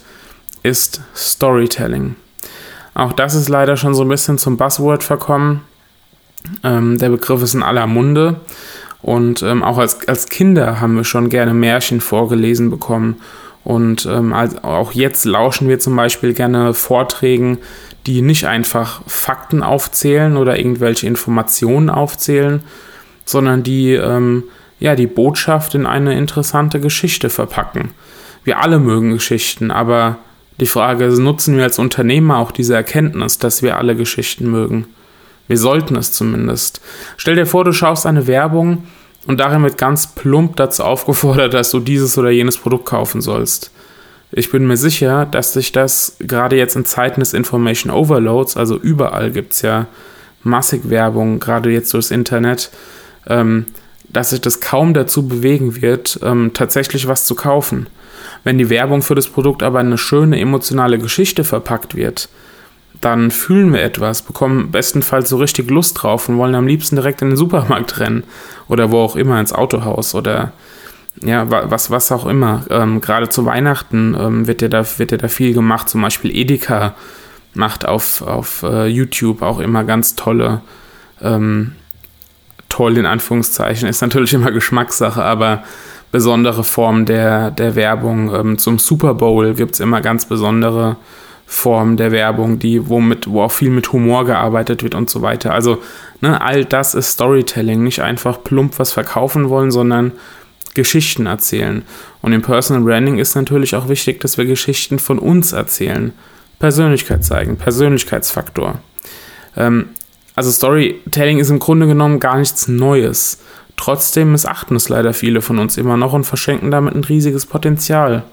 ist 0.63 1.01
Storytelling. 1.13 2.15
Auch 2.93 3.12
das 3.13 3.36
ist 3.36 3.49
leider 3.49 3.75
schon 3.75 3.93
so 3.93 4.03
ein 4.03 4.07
bisschen 4.07 4.38
zum 4.38 4.55
Buzzword 4.55 5.03
verkommen. 5.03 5.62
Ähm, 6.63 6.97
der 6.97 7.10
Begriff 7.10 7.43
ist 7.43 7.55
in 7.55 7.63
aller 7.63 7.88
Munde. 7.88 8.39
Und 9.01 9.43
ähm, 9.43 9.63
auch 9.63 9.77
als, 9.77 10.07
als 10.07 10.27
Kinder 10.27 10.81
haben 10.81 10.95
wir 10.95 11.03
schon 11.03 11.29
gerne 11.29 11.53
Märchen 11.53 12.01
vorgelesen 12.01 12.69
bekommen. 12.69 13.17
Und 13.63 14.05
ähm, 14.05 14.33
also 14.33 14.60
auch 14.63 14.93
jetzt 14.93 15.25
lauschen 15.25 15.67
wir 15.67 15.79
zum 15.79 15.95
Beispiel 15.95 16.33
gerne 16.33 16.73
Vorträgen, 16.73 17.60
die 18.09 18.23
nicht 18.23 18.45
einfach 18.45 19.01
Fakten 19.05 19.61
aufzählen 19.61 20.35
oder 20.35 20.57
irgendwelche 20.57 21.05
Informationen 21.05 21.89
aufzählen, 21.91 22.63
sondern 23.23 23.61
die 23.61 23.93
ähm, 23.93 24.45
ja 24.79 24.95
die 24.95 25.07
Botschaft 25.07 25.75
in 25.75 25.85
eine 25.85 26.17
interessante 26.17 26.79
Geschichte 26.79 27.29
verpacken. 27.29 27.91
Wir 28.43 28.59
alle 28.59 28.79
mögen 28.79 29.11
Geschichten, 29.11 29.69
aber 29.69 30.17
die 30.59 30.65
Frage 30.65 31.05
ist, 31.05 31.19
nutzen 31.19 31.55
wir 31.55 31.63
als 31.63 31.77
Unternehmer 31.77 32.37
auch 32.37 32.51
diese 32.51 32.73
Erkenntnis, 32.73 33.37
dass 33.37 33.61
wir 33.61 33.77
alle 33.77 33.95
Geschichten 33.95 34.49
mögen? 34.49 34.87
Wir 35.47 35.57
sollten 35.57 35.95
es 35.95 36.11
zumindest. 36.11 36.81
Stell 37.15 37.35
dir 37.35 37.45
vor, 37.45 37.63
du 37.63 37.73
schaust 37.73 38.07
eine 38.07 38.25
Werbung 38.25 38.85
und 39.27 39.39
darin 39.39 39.61
wird 39.61 39.77
ganz 39.77 40.07
plump 40.15 40.55
dazu 40.55 40.83
aufgefordert, 40.83 41.53
dass 41.53 41.69
du 41.69 41.79
dieses 41.79 42.17
oder 42.17 42.31
jenes 42.31 42.57
Produkt 42.57 42.85
kaufen 42.85 43.21
sollst. 43.21 43.71
Ich 44.31 44.51
bin 44.51 44.67
mir 44.67 44.77
sicher, 44.77 45.25
dass 45.25 45.53
sich 45.53 45.71
das 45.71 46.17
gerade 46.19 46.55
jetzt 46.55 46.75
in 46.75 46.85
Zeiten 46.85 47.19
des 47.19 47.33
Information 47.33 47.91
Overloads, 47.91 48.57
also 48.57 48.77
überall 48.77 49.31
gibt 49.31 49.53
es 49.53 49.61
ja 49.63 49.87
massig 50.43 50.89
Werbung, 50.89 51.39
gerade 51.39 51.71
jetzt 51.71 51.93
durchs 51.93 52.11
Internet, 52.11 52.69
ähm, 53.27 53.65
dass 54.07 54.29
sich 54.29 54.41
das 54.41 54.61
kaum 54.61 54.93
dazu 54.93 55.27
bewegen 55.27 55.81
wird, 55.81 56.19
ähm, 56.23 56.51
tatsächlich 56.53 57.07
was 57.07 57.25
zu 57.25 57.35
kaufen. 57.35 57.87
Wenn 58.43 58.57
die 58.57 58.69
Werbung 58.69 59.01
für 59.01 59.15
das 59.15 59.27
Produkt 59.27 59.63
aber 59.63 59.79
eine 59.79 59.97
schöne 59.97 60.39
emotionale 60.39 60.99
Geschichte 60.99 61.43
verpackt 61.43 61.95
wird, 61.95 62.29
dann 63.01 63.31
fühlen 63.31 63.73
wir 63.73 63.81
etwas, 63.81 64.21
bekommen 64.21 64.71
bestenfalls 64.71 65.29
so 65.29 65.37
richtig 65.37 65.69
Lust 65.69 66.01
drauf 66.01 66.29
und 66.29 66.37
wollen 66.37 66.55
am 66.55 66.67
liebsten 66.67 66.95
direkt 66.95 67.21
in 67.21 67.29
den 67.29 67.37
Supermarkt 67.37 67.99
rennen 67.99 68.23
oder 68.67 68.91
wo 68.91 68.99
auch 68.99 69.15
immer 69.15 69.39
ins 69.39 69.53
Autohaus 69.53 70.15
oder 70.15 70.51
ja, 71.23 71.49
was, 71.49 71.91
was 71.91 72.12
auch 72.12 72.25
immer. 72.25 72.65
Ähm, 72.69 73.01
Gerade 73.01 73.29
zu 73.29 73.45
Weihnachten 73.45 74.15
ähm, 74.19 74.47
wird, 74.47 74.62
ja 74.62 74.67
da, 74.67 74.86
wird 74.97 75.12
ja 75.12 75.17
da 75.17 75.27
viel 75.27 75.53
gemacht, 75.53 75.89
zum 75.89 76.01
Beispiel 76.01 76.36
Edeka 76.36 76.95
macht 77.53 77.88
auf, 77.88 78.21
auf 78.21 78.63
uh, 78.63 78.84
YouTube 78.84 79.41
auch 79.41 79.60
immer 79.60 79.84
ganz 79.84 80.15
tolle, 80.15 80.62
ähm, 81.21 81.73
toll 82.69 82.97
in 82.97 83.05
Anführungszeichen, 83.05 83.89
ist 83.89 84.01
natürlich 84.01 84.34
immer 84.34 84.51
Geschmackssache, 84.53 85.23
aber 85.23 85.63
besondere 86.12 86.63
Formen 86.63 87.05
der, 87.05 87.51
der 87.51 87.75
Werbung. 87.75 88.34
Ähm, 88.34 88.58
zum 88.58 88.79
Super 88.79 89.13
Bowl 89.13 89.53
gibt 89.53 89.73
es 89.73 89.79
immer 89.79 90.01
ganz 90.01 90.25
besondere 90.25 90.97
Form 91.45 91.97
der 91.97 92.12
Werbung, 92.12 92.60
die, 92.60 92.89
womit, 92.89 93.27
wo 93.27 93.41
auch 93.41 93.51
viel 93.51 93.71
mit 93.71 93.91
Humor 93.91 94.25
gearbeitet 94.25 94.84
wird 94.84 94.93
und 94.93 95.10
so 95.10 95.23
weiter. 95.23 95.51
Also, 95.51 95.79
ne, 96.21 96.39
all 96.41 96.63
das 96.63 96.93
ist 96.93 97.12
Storytelling, 97.13 97.84
nicht 97.84 98.01
einfach 98.01 98.43
plump 98.43 98.77
was 98.77 98.91
verkaufen 98.91 99.49
wollen, 99.49 99.71
sondern 99.71 100.12
Geschichten 100.75 101.25
erzählen. 101.25 101.84
Und 102.21 102.34
im 102.34 102.41
Personal 102.41 102.84
Branding 102.84 103.17
ist 103.17 103.36
natürlich 103.36 103.75
auch 103.75 103.89
wichtig, 103.89 104.19
dass 104.21 104.38
wir 104.38 104.45
Geschichten 104.45 104.99
von 104.99 105.19
uns 105.19 105.51
erzählen. 105.51 106.13
Persönlichkeit 106.60 107.23
zeigen, 107.23 107.58
Persönlichkeitsfaktor. 107.58 108.79
Ähm, 109.55 109.89
also 110.36 110.51
Storytelling 110.51 111.39
ist 111.39 111.49
im 111.49 111.60
Grunde 111.60 111.88
genommen 111.88 112.19
gar 112.19 112.38
nichts 112.38 112.67
Neues. 112.67 113.39
Trotzdem 113.75 114.34
missachten 114.34 114.75
es 114.75 114.89
leider 114.89 115.13
viele 115.13 115.41
von 115.41 115.60
uns 115.60 115.77
immer 115.77 115.97
noch 115.97 116.13
und 116.13 116.25
verschenken 116.25 116.71
damit 116.71 116.95
ein 116.95 117.03
riesiges 117.03 117.45
Potenzial. 117.45 118.23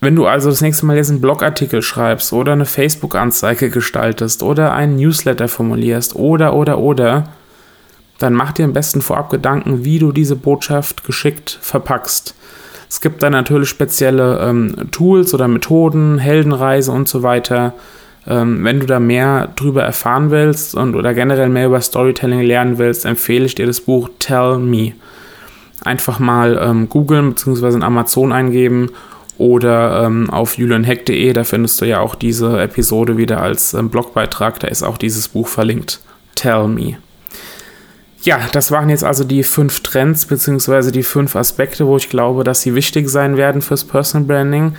Wenn 0.00 0.14
du 0.14 0.26
also 0.26 0.50
das 0.50 0.60
nächste 0.60 0.86
Mal 0.86 0.96
jetzt 0.96 1.10
einen 1.10 1.20
Blogartikel 1.20 1.82
schreibst 1.82 2.32
oder 2.32 2.52
eine 2.52 2.66
Facebook-Anzeige 2.66 3.68
gestaltest 3.70 4.42
oder 4.42 4.72
einen 4.72 4.96
Newsletter 4.96 5.48
formulierst 5.48 6.14
oder, 6.14 6.54
oder, 6.54 6.78
oder, 6.78 7.24
dann 8.18 8.34
mach 8.34 8.52
dir 8.52 8.64
am 8.64 8.72
besten 8.72 9.00
vorab 9.00 9.30
Gedanken, 9.30 9.84
wie 9.84 9.98
du 9.98 10.12
diese 10.12 10.36
Botschaft 10.36 11.04
geschickt 11.04 11.58
verpackst. 11.62 12.34
Es 12.90 13.00
gibt 13.00 13.22
da 13.22 13.30
natürlich 13.30 13.68
spezielle 13.68 14.40
ähm, 14.40 14.90
Tools 14.90 15.34
oder 15.34 15.46
Methoden, 15.46 16.18
Heldenreise 16.18 16.90
und 16.90 17.08
so 17.08 17.22
weiter. 17.22 17.74
Ähm, 18.26 18.64
wenn 18.64 18.80
du 18.80 18.86
da 18.86 18.98
mehr 18.98 19.48
drüber 19.56 19.82
erfahren 19.82 20.30
willst 20.30 20.74
und 20.74 20.94
oder 20.94 21.14
generell 21.14 21.48
mehr 21.48 21.66
über 21.66 21.80
Storytelling 21.80 22.40
lernen 22.40 22.78
willst, 22.78 23.04
empfehle 23.04 23.46
ich 23.46 23.54
dir 23.54 23.66
das 23.66 23.80
Buch 23.80 24.10
Tell 24.18 24.58
Me. 24.58 24.92
Einfach 25.84 26.18
mal 26.18 26.58
ähm, 26.60 26.88
googeln 26.88 27.30
bzw. 27.30 27.74
in 27.74 27.82
Amazon 27.82 28.32
eingeben 28.32 28.90
oder 29.36 30.04
ähm, 30.04 30.28
auf 30.30 30.58
julianheck.de, 30.58 31.32
da 31.32 31.44
findest 31.44 31.80
du 31.80 31.84
ja 31.84 32.00
auch 32.00 32.16
diese 32.16 32.60
Episode 32.60 33.16
wieder 33.16 33.40
als 33.40 33.72
ähm, 33.74 33.88
Blogbeitrag, 33.88 34.58
da 34.58 34.66
ist 34.66 34.82
auch 34.82 34.98
dieses 34.98 35.28
Buch 35.28 35.46
verlinkt. 35.46 36.00
Tell 36.34 36.66
Me. 36.66 36.98
Ja, 38.22 38.40
das 38.52 38.70
waren 38.72 38.88
jetzt 38.88 39.04
also 39.04 39.24
die 39.24 39.44
fünf 39.44 39.80
Trends 39.80 40.26
beziehungsweise 40.26 40.90
die 40.90 41.04
fünf 41.04 41.36
Aspekte, 41.36 41.86
wo 41.86 41.96
ich 41.96 42.08
glaube, 42.08 42.42
dass 42.42 42.62
sie 42.62 42.74
wichtig 42.74 43.08
sein 43.08 43.36
werden 43.36 43.62
fürs 43.62 43.84
Personal 43.84 44.26
Branding. 44.26 44.74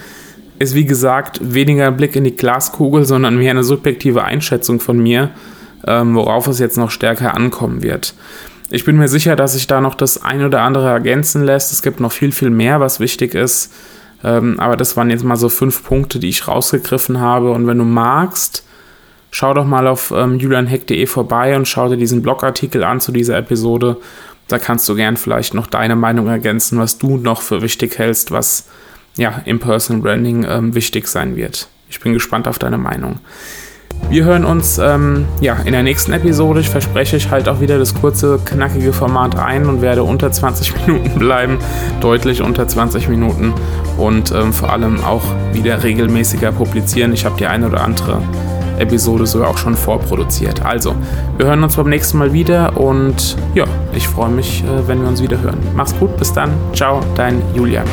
Ist 0.60 0.76
wie 0.76 0.86
gesagt 0.86 1.40
weniger 1.42 1.88
ein 1.88 1.96
Blick 1.96 2.18
in 2.18 2.26
die 2.26 2.36
Glaskugel, 2.36 3.06
sondern 3.06 3.38
mehr 3.38 3.52
eine 3.52 3.64
subjektive 3.64 4.26
Einschätzung 4.26 4.82
von 4.82 5.00
mir, 5.00 5.32
ähm, 5.88 6.16
worauf 6.16 6.48
es 6.48 6.60
jetzt 6.60 6.78
noch 6.78 6.92
stärker 6.92 7.34
ankommen 7.34 7.82
wird. 7.82 8.14
Ich 8.70 8.84
bin 8.84 8.98
mir 8.98 9.08
sicher, 9.08 9.38
dass 9.38 9.54
sich 9.54 9.68
da 9.68 9.80
noch 9.80 9.96
das 9.96 10.22
ein 10.22 10.44
oder 10.44 10.62
andere 10.62 10.90
ergänzen 10.90 11.44
lässt. 11.44 11.72
Es 11.72 11.82
gibt 11.82 12.02
noch 12.02 12.12
viel, 12.12 12.34
viel 12.34 12.50
mehr, 12.50 12.82
was 12.82 13.00
wichtig 13.00 13.36
ist. 13.36 13.74
Ähm, 14.22 14.60
aber 14.60 14.76
das 14.76 14.98
waren 14.98 15.10
jetzt 15.10 15.24
mal 15.24 15.38
so 15.38 15.48
fünf 15.48 15.84
Punkte, 15.84 16.20
die 16.20 16.30
ich 16.30 16.48
rausgegriffen 16.48 17.22
habe. 17.22 17.52
Und 17.52 17.68
wenn 17.68 17.78
du 17.78 17.86
magst, 17.86 18.66
schau 19.32 19.54
doch 19.54 19.66
mal 19.66 19.88
auf 19.88 20.12
ähm, 20.16 20.40
julianheck.de 20.40 21.06
vorbei 21.06 21.56
und 21.56 21.68
schau 21.68 21.90
dir 21.90 21.98
diesen 21.98 22.22
Blogartikel 22.22 22.84
an 22.84 23.02
zu 23.02 23.12
dieser 23.12 23.38
Episode. 23.38 23.98
Da 24.48 24.58
kannst 24.58 24.90
du 24.90 24.96
gern 24.96 25.18
vielleicht 25.18 25.54
noch 25.54 25.68
deine 25.68 25.96
Meinung 25.96 26.28
ergänzen, 26.28 26.80
was 26.80 26.98
du 26.98 27.18
noch 27.18 27.42
für 27.42 27.62
wichtig 27.62 27.98
hältst, 28.00 28.32
was 28.32 28.68
ja 29.16 29.42
im 29.46 29.60
Personal 29.60 30.02
Branding 30.02 30.46
ähm, 30.50 30.76
wichtig 30.76 31.08
sein 31.08 31.36
wird. 31.36 31.70
Ich 31.90 32.00
bin 32.00 32.14
gespannt 32.14 32.48
auf 32.48 32.60
deine 32.60 32.78
Meinung. 32.78 33.20
Wir 34.10 34.24
hören 34.24 34.44
uns 34.44 34.80
ähm, 34.80 35.28
ja, 35.40 35.56
in 35.66 35.74
der 35.74 35.84
nächsten 35.84 36.14
Episode. 36.14 36.62
Ich 36.62 36.70
verspreche, 36.70 37.18
ich 37.18 37.30
halte 37.30 37.52
auch 37.52 37.62
wieder 37.62 37.78
das 37.78 37.94
kurze, 37.94 38.40
knackige 38.44 38.92
Format 38.92 39.38
ein 39.38 39.68
und 39.68 39.82
werde 39.84 40.04
unter 40.04 40.32
20 40.32 40.88
Minuten 40.88 41.20
bleiben. 41.20 41.60
Deutlich 42.02 42.42
unter 42.42 42.68
20 42.68 43.08
Minuten. 43.08 43.54
Und 43.98 44.32
ähm, 44.32 44.52
vor 44.52 44.72
allem 44.72 45.04
auch 45.04 45.24
wieder 45.54 45.84
regelmäßiger 45.84 46.52
publizieren. 46.52 47.14
Ich 47.14 47.26
habe 47.26 47.38
die 47.38 47.46
eine 47.46 47.68
oder 47.68 47.82
andere 47.82 48.22
Episode 48.80 49.26
sogar 49.26 49.50
auch 49.50 49.58
schon 49.58 49.76
vorproduziert. 49.76 50.66
Also, 50.66 50.96
wir 51.38 51.46
hören 51.46 51.64
uns 51.64 51.76
beim 51.76 51.90
nächsten 51.90 52.18
Mal 52.18 52.34
wieder 52.34 52.78
und 52.78 53.38
ja, 53.54 53.66
ich 53.94 54.08
freue 54.08 54.30
mich, 54.30 54.64
äh, 54.64 54.88
wenn 54.88 55.02
wir 55.02 55.08
uns 55.08 55.22
wieder 55.22 55.40
hören. 55.42 55.58
Mach's 55.76 55.98
gut, 55.98 56.16
bis 56.18 56.34
dann. 56.34 56.52
Ciao, 56.74 57.02
dein 57.16 57.42
Julian. 57.54 57.86